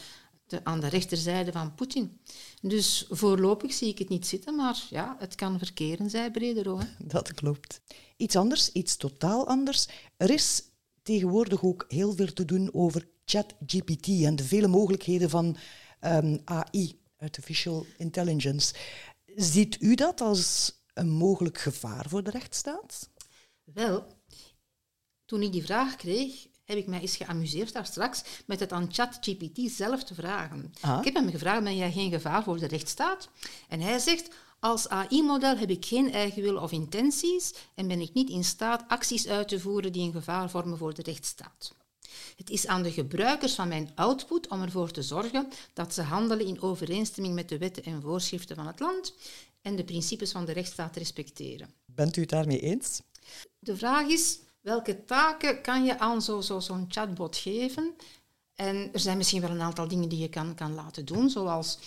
aan 0.64 0.80
de 0.80 0.88
rechterzijde 0.88 1.52
van 1.52 1.76
Poetin. 1.76 2.20
Dus 2.62 3.06
voorlopig 3.10 3.74
zie 3.74 3.90
ik 3.90 3.98
het 4.00 4.10
niet 4.10 4.28
zitten, 4.28 4.56
maar 4.56 4.84
ja, 4.90 5.16
het 5.20 5.36
kan 5.36 5.58
verkeren, 5.58 6.10
zei 6.10 6.32
Bredero. 6.32 6.80
Dat 7.00 7.34
klopt. 7.34 7.82
Iets 8.18 8.36
anders, 8.36 8.72
iets 8.72 8.98
totaal 8.98 9.48
anders. 9.48 9.88
Er 10.18 10.30
is 10.30 10.64
tegenwoordig 11.04 11.64
ook 11.64 11.86
heel 11.88 12.14
veel 12.14 12.34
te 12.34 12.46
doen 12.46 12.74
over 12.74 13.08
ChatGPT 13.26 14.08
en 14.08 14.36
de 14.36 14.44
vele 14.44 14.68
mogelijkheden 14.68 15.30
van 15.30 15.58
um, 16.02 16.42
AI, 16.46 17.00
Artificial 17.20 17.86
Intelligence. 17.98 18.74
Ziet 19.36 19.82
u 19.82 19.96
dat 19.96 20.22
als 20.22 20.74
een 20.94 21.10
mogelijk 21.10 21.58
gevaar 21.58 22.10
voor 22.10 22.24
de 22.24 22.30
rechtsstaat? 22.30 23.10
Wel, 23.64 24.08
toen 25.26 25.42
ik 25.42 25.52
die 25.52 25.64
vraag 25.64 25.96
kreeg, 25.96 26.48
heb 26.64 26.78
ik 26.78 26.88
mij 26.88 27.02
eens 27.02 27.16
geamuseerd 27.16 27.74
daar 27.74 27.86
straks 27.86 28.24
met 28.46 28.60
het 28.60 28.72
aan 28.72 28.94
ChatGPT 28.94 29.72
zelf 29.72 30.04
te 30.04 30.14
vragen. 30.14 30.74
Ah. 30.82 30.98
Ik 30.98 31.06
heb 31.06 31.14
hem 31.14 31.30
gevraagd, 31.30 31.64
ben 31.64 31.78
jij 31.78 31.92
geen 31.92 32.12
gevaar 32.12 32.44
voor 32.44 32.60
de 32.60 32.68
rechtsstaat? 32.68 33.30
En 33.70 33.80
hij 33.80 34.00
zegt, 34.00 34.30
als 34.60 34.90
AI-model 34.90 35.58
heb 35.58 35.70
ik 35.70 35.86
geen 35.86 36.14
eigen 36.14 36.42
wil 36.42 36.58
of 36.58 36.72
intenties 36.72 37.54
en 37.76 37.88
ben 37.88 38.02
ik 38.02 38.14
niet 38.14 38.30
in 38.30 38.44
staat 38.44 38.84
acties 38.88 39.28
uit 39.28 39.48
te 39.48 39.60
voeren 39.60 39.92
die 39.92 40.06
een 40.06 40.12
gevaar 40.12 40.50
vormen 40.50 40.78
voor 40.78 40.94
de 40.94 41.02
rechtsstaat. 41.02 41.76
Het 42.36 42.50
is 42.50 42.68
aan 42.68 42.84
de 42.84 42.92
gebruikers 42.92 43.54
van 43.54 43.68
mijn 43.68 43.92
output 43.96 44.48
om 44.48 44.62
ervoor 44.62 44.92
te 44.92 45.02
zorgen 45.02 45.48
dat 45.74 45.94
ze 45.94 46.02
handelen 46.02 46.46
in 46.46 46.62
overeenstemming 46.62 47.36
met 47.36 47.50
de 47.50 47.58
wetten 47.58 47.84
en 47.84 48.02
voorschriften 48.02 48.56
van 48.56 48.68
het 48.68 48.80
land 48.80 49.14
en 49.62 49.76
de 49.76 49.84
principes 49.84 50.32
van 50.32 50.46
de 50.46 50.52
rechtsstaat 50.52 50.96
respecteren. 50.96 51.74
Bent 51.86 52.18
u 52.18 52.22
het 52.22 52.30
daarmee 52.30 52.60
eens? 52.60 53.02
De 53.60 53.78
vraag 53.78 54.08
is, 54.08 54.40
welke 54.62 55.06
taken 55.06 55.62
kan 55.62 55.86
je 55.86 56.00
aan 56.00 56.22
zo'n 56.22 56.44
zo, 56.44 56.60
zo'n 56.60 56.86
chatbot 56.90 57.38
geven? 57.38 57.96
En 58.56 58.90
er 58.94 59.00
zijn 59.00 59.18
misschien 59.18 59.42
wel 59.42 59.50
een 59.50 59.62
aantal 59.62 59.88
dingen 59.88 60.10
die 60.10 60.20
je 60.20 60.30
kan, 60.30 60.56
kan 60.56 60.74
laten 60.74 61.06
doen, 61.06 61.30
zoals 61.30 61.78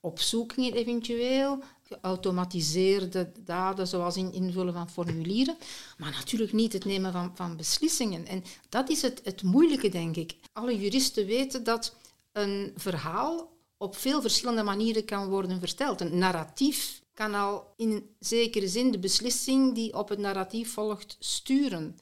opzoekingen 0.00 0.72
eventueel, 0.72 1.62
geautomatiseerde 1.88 3.32
daden, 3.44 3.88
zoals 3.88 4.16
in 4.16 4.32
invullen 4.32 4.72
van 4.72 4.90
formulieren, 4.90 5.56
maar 5.98 6.10
natuurlijk 6.10 6.52
niet 6.52 6.72
het 6.72 6.84
nemen 6.84 7.12
van, 7.12 7.30
van 7.34 7.56
beslissingen. 7.56 8.26
En 8.26 8.44
dat 8.68 8.90
is 8.90 9.02
het, 9.02 9.20
het 9.24 9.42
moeilijke, 9.42 9.88
denk 9.88 10.16
ik. 10.16 10.36
Alle 10.52 10.78
juristen 10.78 11.26
weten 11.26 11.64
dat 11.64 11.94
een 12.32 12.72
verhaal 12.76 13.54
op 13.76 13.96
veel 13.96 14.20
verschillende 14.20 14.62
manieren 14.62 15.04
kan 15.04 15.28
worden 15.28 15.58
verteld. 15.60 16.00
Een 16.00 16.18
narratief 16.18 17.02
kan 17.14 17.34
al 17.34 17.72
in 17.76 18.10
zekere 18.18 18.68
zin 18.68 18.90
de 18.90 18.98
beslissing 18.98 19.74
die 19.74 19.94
op 19.94 20.08
het 20.08 20.18
narratief 20.18 20.72
volgt 20.72 21.16
sturen. 21.18 21.98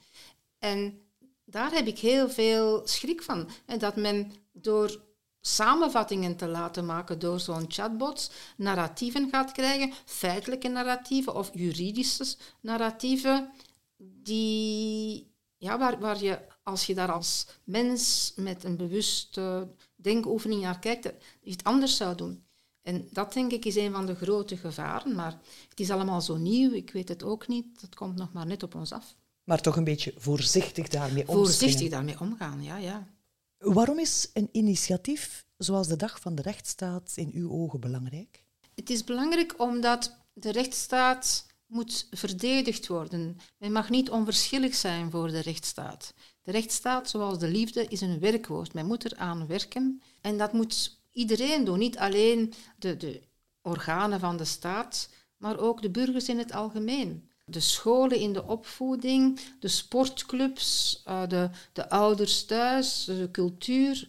En 0.59 1.00
daar 1.45 1.73
heb 1.73 1.87
ik 1.87 1.99
heel 1.99 2.31
veel 2.31 2.83
schrik 2.85 3.23
van. 3.23 3.49
En 3.67 3.79
dat 3.79 3.97
men 3.97 4.33
door 4.53 5.00
samenvattingen 5.47 6.37
te 6.37 6.47
laten 6.47 6.87
maken 6.87 7.19
door 7.19 7.41
zo'n 7.41 7.65
chatbot, 7.69 8.31
narratieven 8.57 9.29
gaat 9.31 9.53
krijgen, 9.53 9.93
feitelijke 10.05 10.69
narratieven 10.69 11.35
of 11.35 11.51
juridische 11.55 12.37
narratieven, 12.61 13.51
die, 13.97 15.27
ja, 15.57 15.79
waar, 15.79 15.99
waar 15.99 16.23
je, 16.23 16.39
als 16.63 16.87
je 16.87 16.95
daar 16.95 17.13
als 17.13 17.47
mens 17.65 18.33
met 18.37 18.65
een 18.65 18.77
bewuste 18.77 19.69
denkoefening 19.97 20.63
naar 20.63 20.79
kijkt, 20.79 21.13
iets 21.43 21.65
anders 21.65 21.97
zou 21.97 22.15
doen. 22.15 22.45
En 22.83 23.09
dat 23.11 23.33
denk 23.33 23.53
ik 23.53 23.65
is 23.65 23.77
een 23.77 23.93
van 23.93 24.07
de 24.07 24.15
grote 24.15 24.57
gevaren, 24.57 25.15
maar 25.15 25.39
het 25.69 25.81
is 25.81 25.91
allemaal 25.91 26.21
zo 26.21 26.37
nieuw, 26.37 26.73
ik 26.73 26.91
weet 26.91 27.09
het 27.09 27.23
ook 27.23 27.49
niet, 27.49 27.81
dat 27.81 27.95
komt 27.95 28.17
nog 28.17 28.33
maar 28.33 28.47
net 28.47 28.63
op 28.63 28.75
ons 28.75 28.93
af. 28.93 29.15
Maar 29.45 29.61
toch 29.61 29.77
een 29.77 29.85
beetje 29.85 30.15
voorzichtig 30.17 30.89
daarmee 30.89 31.29
omgaan. 31.29 31.45
Voorzichtig 31.45 31.91
daarmee 31.91 32.21
omgaan, 32.21 32.63
ja, 32.63 32.77
ja. 32.77 33.13
Waarom 33.59 33.99
is 33.99 34.31
een 34.33 34.49
initiatief 34.53 35.47
zoals 35.57 35.89
de 35.89 35.97
Dag 35.97 36.21
van 36.21 36.35
de 36.35 36.43
Rechtsstaat 36.43 37.13
in 37.15 37.31
uw 37.35 37.51
ogen 37.51 37.81
belangrijk? 37.81 38.45
Het 38.75 38.91
is 38.91 39.05
belangrijk 39.05 39.61
omdat 39.61 40.17
de 40.33 40.53
rechtsstaat 40.53 41.47
moet 41.67 42.07
verdedigd 42.11 42.87
worden. 42.87 43.37
Men 43.59 43.73
mag 43.73 43.91
niet 43.91 44.11
onverschillig 44.11 44.75
zijn 44.75 45.11
voor 45.11 45.29
de 45.29 45.41
rechtsstaat. 45.41 46.15
De 46.43 46.53
rechtsstaat, 46.53 47.11
zoals 47.11 47.39
de 47.39 47.49
liefde, 47.49 47.87
is 47.87 48.01
een 48.01 48.21
werkwoord. 48.21 48.75
Men 48.75 48.87
moet 48.87 49.05
eraan 49.05 49.47
werken 49.47 50.03
en 50.21 50.39
dat 50.39 50.53
moet 50.53 51.01
iedereen 51.11 51.65
doen, 51.65 51.79
niet 51.79 51.99
alleen 51.99 52.53
de, 52.79 52.97
de 52.97 53.23
organen 53.63 54.21
van 54.21 54.37
de 54.37 54.45
staat, 54.45 55.09
maar 55.37 55.59
ook 55.59 55.83
de 55.83 55.91
burgers 55.91 56.29
in 56.29 56.39
het 56.39 56.53
algemeen. 56.53 57.31
De 57.45 57.61
scholen 57.61 58.19
in 58.19 58.33
de 58.33 58.45
opvoeding, 58.45 59.41
de 59.61 59.69
sportclubs, 59.69 61.03
eh, 61.05 61.29
de, 61.29 61.51
de 61.73 61.91
ouders 61.91 62.45
thuis, 62.45 63.05
de 63.05 63.29
cultuur. 63.33 64.09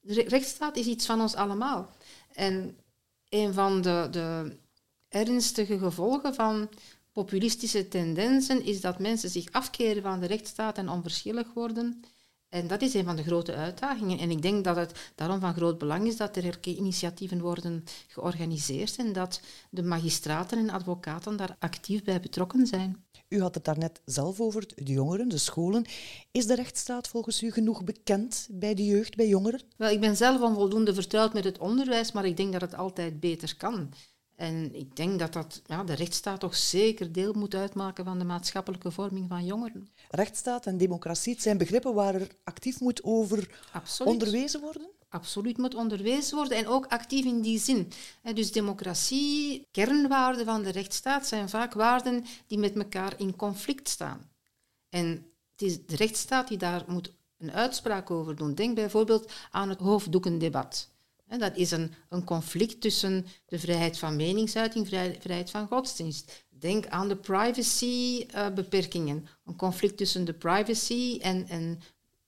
De 0.00 0.22
rechtsstaat 0.22 0.76
is 0.76 0.86
iets 0.86 1.06
van 1.06 1.20
ons 1.20 1.34
allemaal. 1.34 1.90
En 2.32 2.78
een 3.28 3.52
van 3.52 3.80
de, 3.80 4.08
de 4.10 4.56
ernstige 5.08 5.78
gevolgen 5.78 6.34
van 6.34 6.68
populistische 7.12 7.88
tendensen 7.88 8.64
is 8.64 8.80
dat 8.80 8.98
mensen 8.98 9.30
zich 9.30 9.52
afkeren 9.52 10.02
van 10.02 10.20
de 10.20 10.26
rechtsstaat 10.26 10.78
en 10.78 10.88
onverschillig 10.88 11.52
worden 11.52 12.02
en 12.48 12.66
dat 12.66 12.82
is 12.82 12.94
een 12.94 13.04
van 13.04 13.16
de 13.16 13.22
grote 13.22 13.54
uitdagingen. 13.54 14.18
En 14.18 14.30
ik 14.30 14.42
denk 14.42 14.64
dat 14.64 14.76
het 14.76 15.12
daarom 15.14 15.40
van 15.40 15.54
groot 15.54 15.78
belang 15.78 16.06
is 16.06 16.16
dat 16.16 16.36
er 16.36 16.58
initiatieven 16.62 17.40
worden 17.40 17.84
georganiseerd 18.06 18.96
en 18.96 19.12
dat 19.12 19.40
de 19.70 19.82
magistraten 19.82 20.58
en 20.58 20.70
advocaten 20.70 21.36
daar 21.36 21.56
actief 21.58 22.04
bij 22.04 22.20
betrokken 22.20 22.66
zijn. 22.66 23.04
U 23.28 23.40
had 23.40 23.54
het 23.54 23.64
daarnet 23.64 24.00
zelf 24.04 24.40
over, 24.40 24.66
de 24.74 24.92
jongeren, 24.92 25.28
de 25.28 25.38
scholen. 25.38 25.84
Is 26.30 26.46
de 26.46 26.54
rechtsstaat 26.54 27.08
volgens 27.08 27.42
u 27.42 27.52
genoeg 27.52 27.84
bekend 27.84 28.48
bij 28.50 28.74
de 28.74 28.84
jeugd, 28.84 29.16
bij 29.16 29.28
jongeren? 29.28 29.60
Wel, 29.76 29.90
ik 29.90 30.00
ben 30.00 30.16
zelf 30.16 30.40
onvoldoende 30.40 30.94
vertrouwd 30.94 31.32
met 31.32 31.44
het 31.44 31.58
onderwijs, 31.58 32.12
maar 32.12 32.24
ik 32.24 32.36
denk 32.36 32.52
dat 32.52 32.60
het 32.60 32.74
altijd 32.74 33.20
beter 33.20 33.56
kan. 33.56 33.92
En 34.36 34.74
ik 34.74 34.96
denk 34.96 35.18
dat, 35.18 35.32
dat 35.32 35.62
ja, 35.66 35.84
de 35.84 35.94
rechtsstaat 35.94 36.40
toch 36.40 36.56
zeker 36.56 37.12
deel 37.12 37.32
moet 37.32 37.54
uitmaken 37.54 38.04
van 38.04 38.18
de 38.18 38.24
maatschappelijke 38.24 38.90
vorming 38.90 39.28
van 39.28 39.44
jongeren. 39.44 39.88
Rechtsstaat 40.08 40.66
en 40.66 40.76
democratie 40.76 41.40
zijn 41.40 41.58
begrippen 41.58 41.94
waar 41.94 42.14
er 42.14 42.28
actief 42.44 42.80
moet 42.80 43.04
over 43.04 43.62
onderwezen 44.04 44.60
worden? 44.60 44.90
Absoluut 45.08 45.56
moet 45.56 45.74
onderwezen 45.74 46.36
worden 46.36 46.58
en 46.58 46.66
ook 46.66 46.86
actief 46.86 47.24
in 47.24 47.40
die 47.40 47.58
zin. 47.58 47.92
Dus 48.34 48.52
democratie, 48.52 49.66
kernwaarden 49.70 50.44
van 50.44 50.62
de 50.62 50.70
rechtsstaat 50.70 51.26
zijn 51.26 51.48
vaak 51.48 51.74
waarden 51.74 52.24
die 52.46 52.58
met 52.58 52.76
elkaar 52.76 53.14
in 53.16 53.36
conflict 53.36 53.88
staan. 53.88 54.30
En 54.88 55.26
het 55.52 55.62
is 55.62 55.86
de 55.86 55.96
rechtsstaat 55.96 56.48
die 56.48 56.58
daar 56.58 56.84
moet 56.86 57.12
een 57.38 57.52
uitspraak 57.52 58.10
over 58.10 58.36
doen. 58.36 58.54
Denk 58.54 58.74
bijvoorbeeld 58.74 59.32
aan 59.50 59.68
het 59.68 59.80
hoofddoekendebat. 59.80 60.90
Dat 61.28 61.56
is 61.56 61.70
een, 61.70 61.92
een 62.08 62.24
conflict 62.24 62.80
tussen 62.80 63.26
de 63.46 63.58
vrijheid 63.58 63.98
van 63.98 64.16
meningsuiting, 64.16 64.86
vrij, 64.86 65.16
vrijheid 65.20 65.50
van 65.50 65.66
godsdienst. 65.66 66.44
Denk 66.48 66.86
aan 66.86 67.08
de 67.08 67.16
privacybeperkingen. 67.16 69.16
Uh, 69.16 69.22
een 69.44 69.56
conflict 69.56 69.96
tussen 69.96 70.24
de 70.24 70.32
privacy 70.32 71.18
en, 71.22 71.48
en 71.48 71.80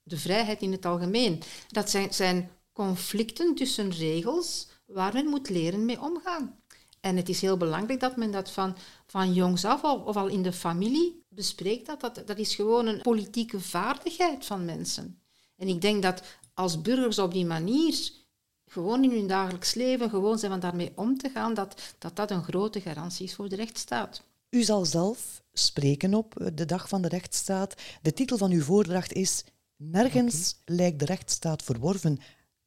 de 0.03 0.17
vrijheid 0.17 0.63
in 0.63 0.73
het 0.73 0.87
algemeen. 0.87 1.43
Dat 1.69 1.91
zijn, 1.91 2.15
zijn 2.15 2.51
conflicten 2.73 3.55
tussen 3.55 3.91
regels 3.91 4.69
waar 4.87 5.13
men 5.13 5.27
moet 5.27 5.49
leren 5.49 5.85
mee 5.85 6.01
omgaan. 6.01 6.61
En 7.01 7.17
het 7.17 7.29
is 7.29 7.41
heel 7.41 7.57
belangrijk 7.57 8.01
dat 8.01 8.17
men 8.17 8.31
dat 8.31 8.51
van, 8.51 8.77
van 9.07 9.33
jongs 9.33 9.65
af 9.65 9.83
of, 9.83 10.17
al 10.17 10.27
in 10.27 10.43
de 10.43 10.53
familie 10.53 11.25
bespreekt. 11.29 12.01
Dat, 12.01 12.23
dat 12.27 12.39
is 12.39 12.55
gewoon 12.55 12.87
een 12.87 13.01
politieke 13.01 13.61
vaardigheid 13.61 14.45
van 14.45 14.65
mensen. 14.65 15.21
En 15.57 15.69
ik 15.69 15.81
denk 15.81 16.03
dat 16.03 16.23
als 16.55 16.81
burgers 16.81 17.19
op 17.19 17.33
die 17.33 17.47
manier 17.47 18.11
gewoon 18.69 19.05
in 19.05 19.11
hun 19.11 19.27
dagelijks 19.27 19.75
leven 19.75 20.11
gewoon 20.11 20.39
zijn 20.39 20.51
van 20.51 20.61
daarmee 20.61 20.93
om 20.95 21.19
te 21.19 21.29
gaan, 21.29 21.55
dat, 21.55 21.95
dat 21.99 22.17
dat 22.17 22.31
een 22.31 22.43
grote 22.43 22.81
garantie 22.81 23.27
is 23.27 23.35
voor 23.35 23.49
de 23.49 23.57
rechtsstaat. 23.57 24.23
U 24.51 24.63
zal 24.63 24.85
zelf 24.85 25.43
spreken 25.53 26.15
op 26.15 26.51
de 26.55 26.65
Dag 26.65 26.89
van 26.89 27.03
de 27.03 27.09
Rechtsstaat. 27.09 27.75
De 28.03 28.13
titel 28.13 28.37
van 28.37 28.51
uw 28.51 28.63
voordracht 28.63 29.13
is 29.13 29.45
Nergens 29.77 30.57
lijkt 30.65 30.99
de 30.99 31.05
rechtsstaat 31.05 31.63
verworven. 31.63 32.19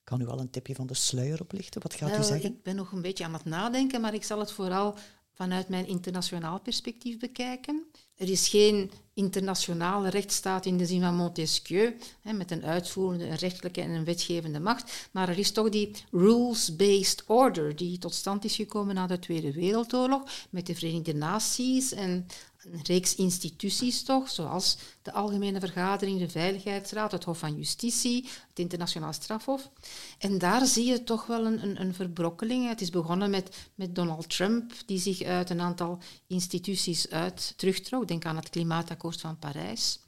Kan 0.03 0.21
u 0.21 0.27
al 0.27 0.39
een 0.39 0.49
tipje 0.49 0.75
van 0.75 0.87
de 0.87 0.93
sluier 0.93 1.41
oplichten? 1.41 1.81
Wat 1.81 1.93
gaat 1.93 2.17
u 2.17 2.23
zeggen? 2.23 2.49
Ik 2.49 2.63
ben 2.63 2.75
nog 2.75 2.91
een 2.91 3.01
beetje 3.01 3.23
aan 3.23 3.33
het 3.33 3.45
nadenken, 3.45 4.01
maar 4.01 4.13
ik 4.13 4.23
zal 4.23 4.39
het 4.39 4.51
vooral 4.51 4.95
vanuit 5.41 5.69
mijn 5.69 5.88
internationaal 5.88 6.60
perspectief 6.60 7.19
bekijken. 7.19 7.84
Er 8.15 8.30
is 8.30 8.49
geen 8.49 8.91
internationale 9.13 10.10
rechtsstaat 10.10 10.65
in 10.65 10.77
de 10.77 10.86
zin 10.86 11.01
van 11.01 11.15
Montesquieu, 11.15 11.95
hè, 12.21 12.34
met 12.34 12.51
een 12.51 12.65
uitvoerende, 12.65 13.25
een 13.25 13.36
rechtelijke 13.36 13.82
en 13.82 13.89
een 13.89 14.04
wetgevende 14.04 14.60
macht, 14.60 15.10
maar 15.12 15.30
er 15.30 15.38
is 15.38 15.51
toch 15.51 15.69
die 15.69 15.91
rules-based 16.12 17.23
order 17.27 17.75
die 17.75 17.97
tot 17.97 18.13
stand 18.13 18.45
is 18.45 18.56
gekomen 18.56 18.95
na 18.95 19.08
de 19.08 19.19
Tweede 19.19 19.51
Wereldoorlog 19.51 20.23
met 20.49 20.65
de 20.65 20.75
Verenigde 20.75 21.13
Naties 21.13 21.91
en 21.91 22.27
een 22.63 22.80
reeks 22.84 23.15
instituties 23.15 24.04
toch, 24.04 24.30
zoals 24.30 24.78
de 25.02 25.12
Algemene 25.13 25.60
Vergadering, 25.60 26.19
de 26.19 26.30
Veiligheidsraad, 26.30 27.12
het 27.12 27.24
Hof 27.24 27.39
van 27.39 27.56
Justitie, 27.56 28.24
het 28.50 28.60
Internationaal 28.60 29.13
Strafhof. 29.13 29.69
En 30.17 30.38
daar 30.38 30.65
zie 30.65 30.86
je 30.86 31.04
toch 31.04 31.26
wel 31.26 31.45
een, 31.45 31.63
een, 31.63 31.82
een 31.82 31.93
verbrokkeling. 31.93 32.67
Het 32.67 32.82
is 32.82 32.89
begonnen 32.89 33.30
met, 33.30 33.58
met 33.76 33.95
Donald 33.95 34.30
Trump, 34.30 34.74
die 34.86 35.00
zich 35.00 35.21
uit 35.21 35.50
een 35.50 35.62
aantal 35.62 36.00
instituties 36.28 37.10
uit 37.10 37.54
terugtrok. 37.56 38.08
Denk 38.08 38.26
aan 38.26 38.36
het 38.36 38.50
Klimaatakkoord 38.50 39.21
van 39.21 39.39
Parijs. 39.39 40.00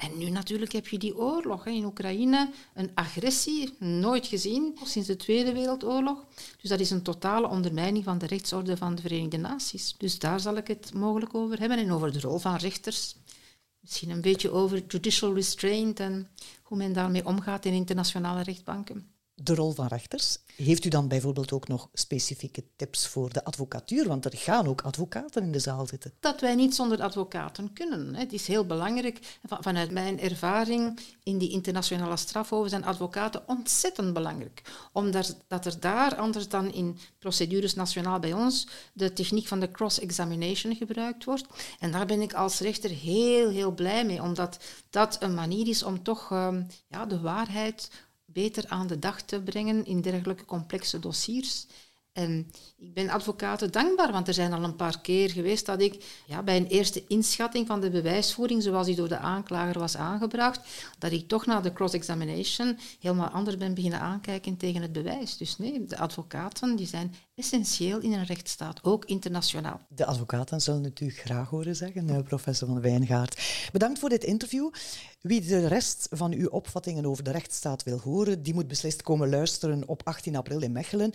En 0.00 0.18
nu 0.18 0.30
natuurlijk 0.30 0.72
heb 0.72 0.88
je 0.88 0.98
die 0.98 1.16
oorlog 1.16 1.64
hè, 1.64 1.70
in 1.70 1.84
Oekraïne, 1.84 2.50
een 2.74 2.90
agressie, 2.94 3.74
nooit 3.78 4.26
gezien 4.26 4.78
sinds 4.84 5.08
de 5.08 5.16
Tweede 5.16 5.52
Wereldoorlog. 5.52 6.24
Dus 6.60 6.70
dat 6.70 6.80
is 6.80 6.90
een 6.90 7.02
totale 7.02 7.48
ondermijning 7.48 8.04
van 8.04 8.18
de 8.18 8.26
rechtsorde 8.26 8.76
van 8.76 8.94
de 8.94 9.02
Verenigde 9.02 9.36
Naties. 9.36 9.94
Dus 9.98 10.18
daar 10.18 10.40
zal 10.40 10.56
ik 10.56 10.66
het 10.66 10.94
mogelijk 10.94 11.34
over 11.34 11.58
hebben 11.58 11.78
en 11.78 11.92
over 11.92 12.12
de 12.12 12.20
rol 12.20 12.38
van 12.38 12.56
rechters. 12.56 13.16
Misschien 13.80 14.10
een 14.10 14.20
beetje 14.20 14.50
over 14.50 14.82
judicial 14.88 15.34
restraint 15.34 16.00
en 16.00 16.28
hoe 16.62 16.78
men 16.78 16.92
daarmee 16.92 17.26
omgaat 17.26 17.64
in 17.64 17.72
internationale 17.72 18.42
rechtbanken 18.42 19.19
de 19.42 19.54
rol 19.54 19.72
van 19.72 19.86
rechters. 19.86 20.38
Heeft 20.56 20.84
u 20.84 20.88
dan 20.88 21.08
bijvoorbeeld 21.08 21.52
ook 21.52 21.68
nog 21.68 21.88
specifieke 21.92 22.64
tips 22.76 23.06
voor 23.06 23.32
de 23.32 23.44
advocatuur? 23.44 24.08
Want 24.08 24.24
er 24.24 24.36
gaan 24.36 24.66
ook 24.66 24.82
advocaten 24.82 25.42
in 25.42 25.52
de 25.52 25.58
zaal 25.58 25.86
zitten. 25.86 26.12
Dat 26.20 26.40
wij 26.40 26.54
niet 26.54 26.74
zonder 26.74 27.02
advocaten 27.02 27.72
kunnen. 27.72 28.14
Het 28.14 28.32
is 28.32 28.46
heel 28.46 28.66
belangrijk. 28.66 29.38
Vanuit 29.48 29.90
mijn 29.90 30.20
ervaring 30.20 31.00
in 31.22 31.38
die 31.38 31.50
internationale 31.50 32.16
strafhoven 32.16 32.70
zijn 32.70 32.84
advocaten 32.84 33.42
ontzettend 33.46 34.12
belangrijk. 34.12 34.62
Omdat 34.92 35.66
er 35.66 35.80
daar, 35.80 36.16
anders 36.16 36.48
dan 36.48 36.72
in 36.72 36.98
procedures 37.18 37.74
nationaal 37.74 38.18
bij 38.18 38.32
ons, 38.32 38.66
de 38.92 39.12
techniek 39.12 39.46
van 39.46 39.60
de 39.60 39.70
cross-examination 39.70 40.74
gebruikt 40.74 41.24
wordt. 41.24 41.46
En 41.78 41.92
daar 41.92 42.06
ben 42.06 42.20
ik 42.20 42.34
als 42.34 42.60
rechter 42.60 42.90
heel, 42.90 43.50
heel 43.50 43.72
blij 43.72 44.04
mee, 44.04 44.22
omdat 44.22 44.58
dat 44.90 45.16
een 45.20 45.34
manier 45.34 45.68
is 45.68 45.82
om 45.82 46.02
toch 46.02 46.30
ehm, 46.30 46.62
ja, 46.88 47.06
de 47.06 47.20
waarheid 47.20 47.90
beter 48.32 48.64
aan 48.68 48.86
de 48.86 48.98
dag 48.98 49.22
te 49.22 49.40
brengen 49.42 49.86
in 49.86 50.00
dergelijke 50.00 50.44
complexe 50.44 50.98
dossiers. 50.98 51.66
En 52.12 52.50
ik 52.78 52.94
ben 52.94 53.08
advocaten 53.08 53.72
dankbaar, 53.72 54.12
want 54.12 54.28
er 54.28 54.34
zijn 54.34 54.52
al 54.52 54.64
een 54.64 54.76
paar 54.76 55.00
keer 55.00 55.30
geweest 55.30 55.66
dat 55.66 55.80
ik 55.80 56.04
ja, 56.26 56.42
bij 56.42 56.56
een 56.56 56.66
eerste 56.66 57.04
inschatting 57.06 57.66
van 57.66 57.80
de 57.80 57.90
bewijsvoering, 57.90 58.62
zoals 58.62 58.86
die 58.86 58.96
door 58.96 59.08
de 59.08 59.18
aanklager 59.18 59.78
was 59.78 59.96
aangebracht, 59.96 60.60
dat 60.98 61.12
ik 61.12 61.28
toch 61.28 61.46
na 61.46 61.60
de 61.60 61.72
cross-examination 61.72 62.78
helemaal 63.00 63.28
anders 63.28 63.56
ben 63.56 63.74
beginnen 63.74 64.00
aankijken 64.00 64.56
tegen 64.56 64.82
het 64.82 64.92
bewijs. 64.92 65.36
Dus 65.36 65.58
nee, 65.58 65.86
de 65.86 65.98
advocaten 65.98 66.76
die 66.76 66.86
zijn 66.86 67.14
essentieel 67.34 67.98
in 67.98 68.12
een 68.12 68.24
rechtsstaat, 68.24 68.84
ook 68.84 69.04
internationaal. 69.04 69.80
De 69.88 70.06
advocaten 70.06 70.60
zullen 70.60 70.84
het 70.84 71.00
u 71.00 71.10
graag 71.10 71.48
horen 71.48 71.76
zeggen, 71.76 72.24
professor 72.24 72.68
van 72.68 72.80
Wijngaard. 72.80 73.68
Bedankt 73.72 73.98
voor 73.98 74.08
dit 74.08 74.24
interview. 74.24 74.70
Wie 75.20 75.40
de 75.40 75.66
rest 75.66 76.06
van 76.10 76.32
uw 76.32 76.48
opvattingen 76.48 77.06
over 77.06 77.24
de 77.24 77.30
rechtsstaat 77.30 77.82
wil 77.82 77.98
horen, 77.98 78.42
die 78.42 78.54
moet 78.54 78.68
beslist 78.68 79.02
komen 79.02 79.28
luisteren 79.28 79.88
op 79.88 80.02
18 80.04 80.36
april 80.36 80.60
in 80.62 80.72
Mechelen. 80.72 81.12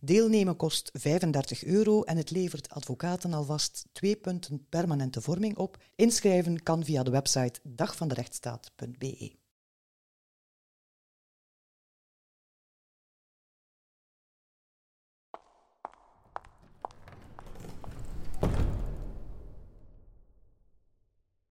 Deelnemen 0.00 0.56
kost 0.56 0.90
35 0.92 1.64
euro 1.64 2.02
en 2.02 2.16
het 2.16 2.30
levert 2.30 2.70
advocaten 2.70 3.32
alvast 3.32 3.86
twee 3.92 4.16
punten 4.16 4.66
permanente 4.68 5.20
vorming 5.20 5.56
op. 5.56 5.76
Inschrijven 5.94 6.62
kan 6.62 6.84
via 6.84 7.02
de 7.02 7.10
website 7.10 7.60
dagvanderechtsstaat.be. 7.62 9.47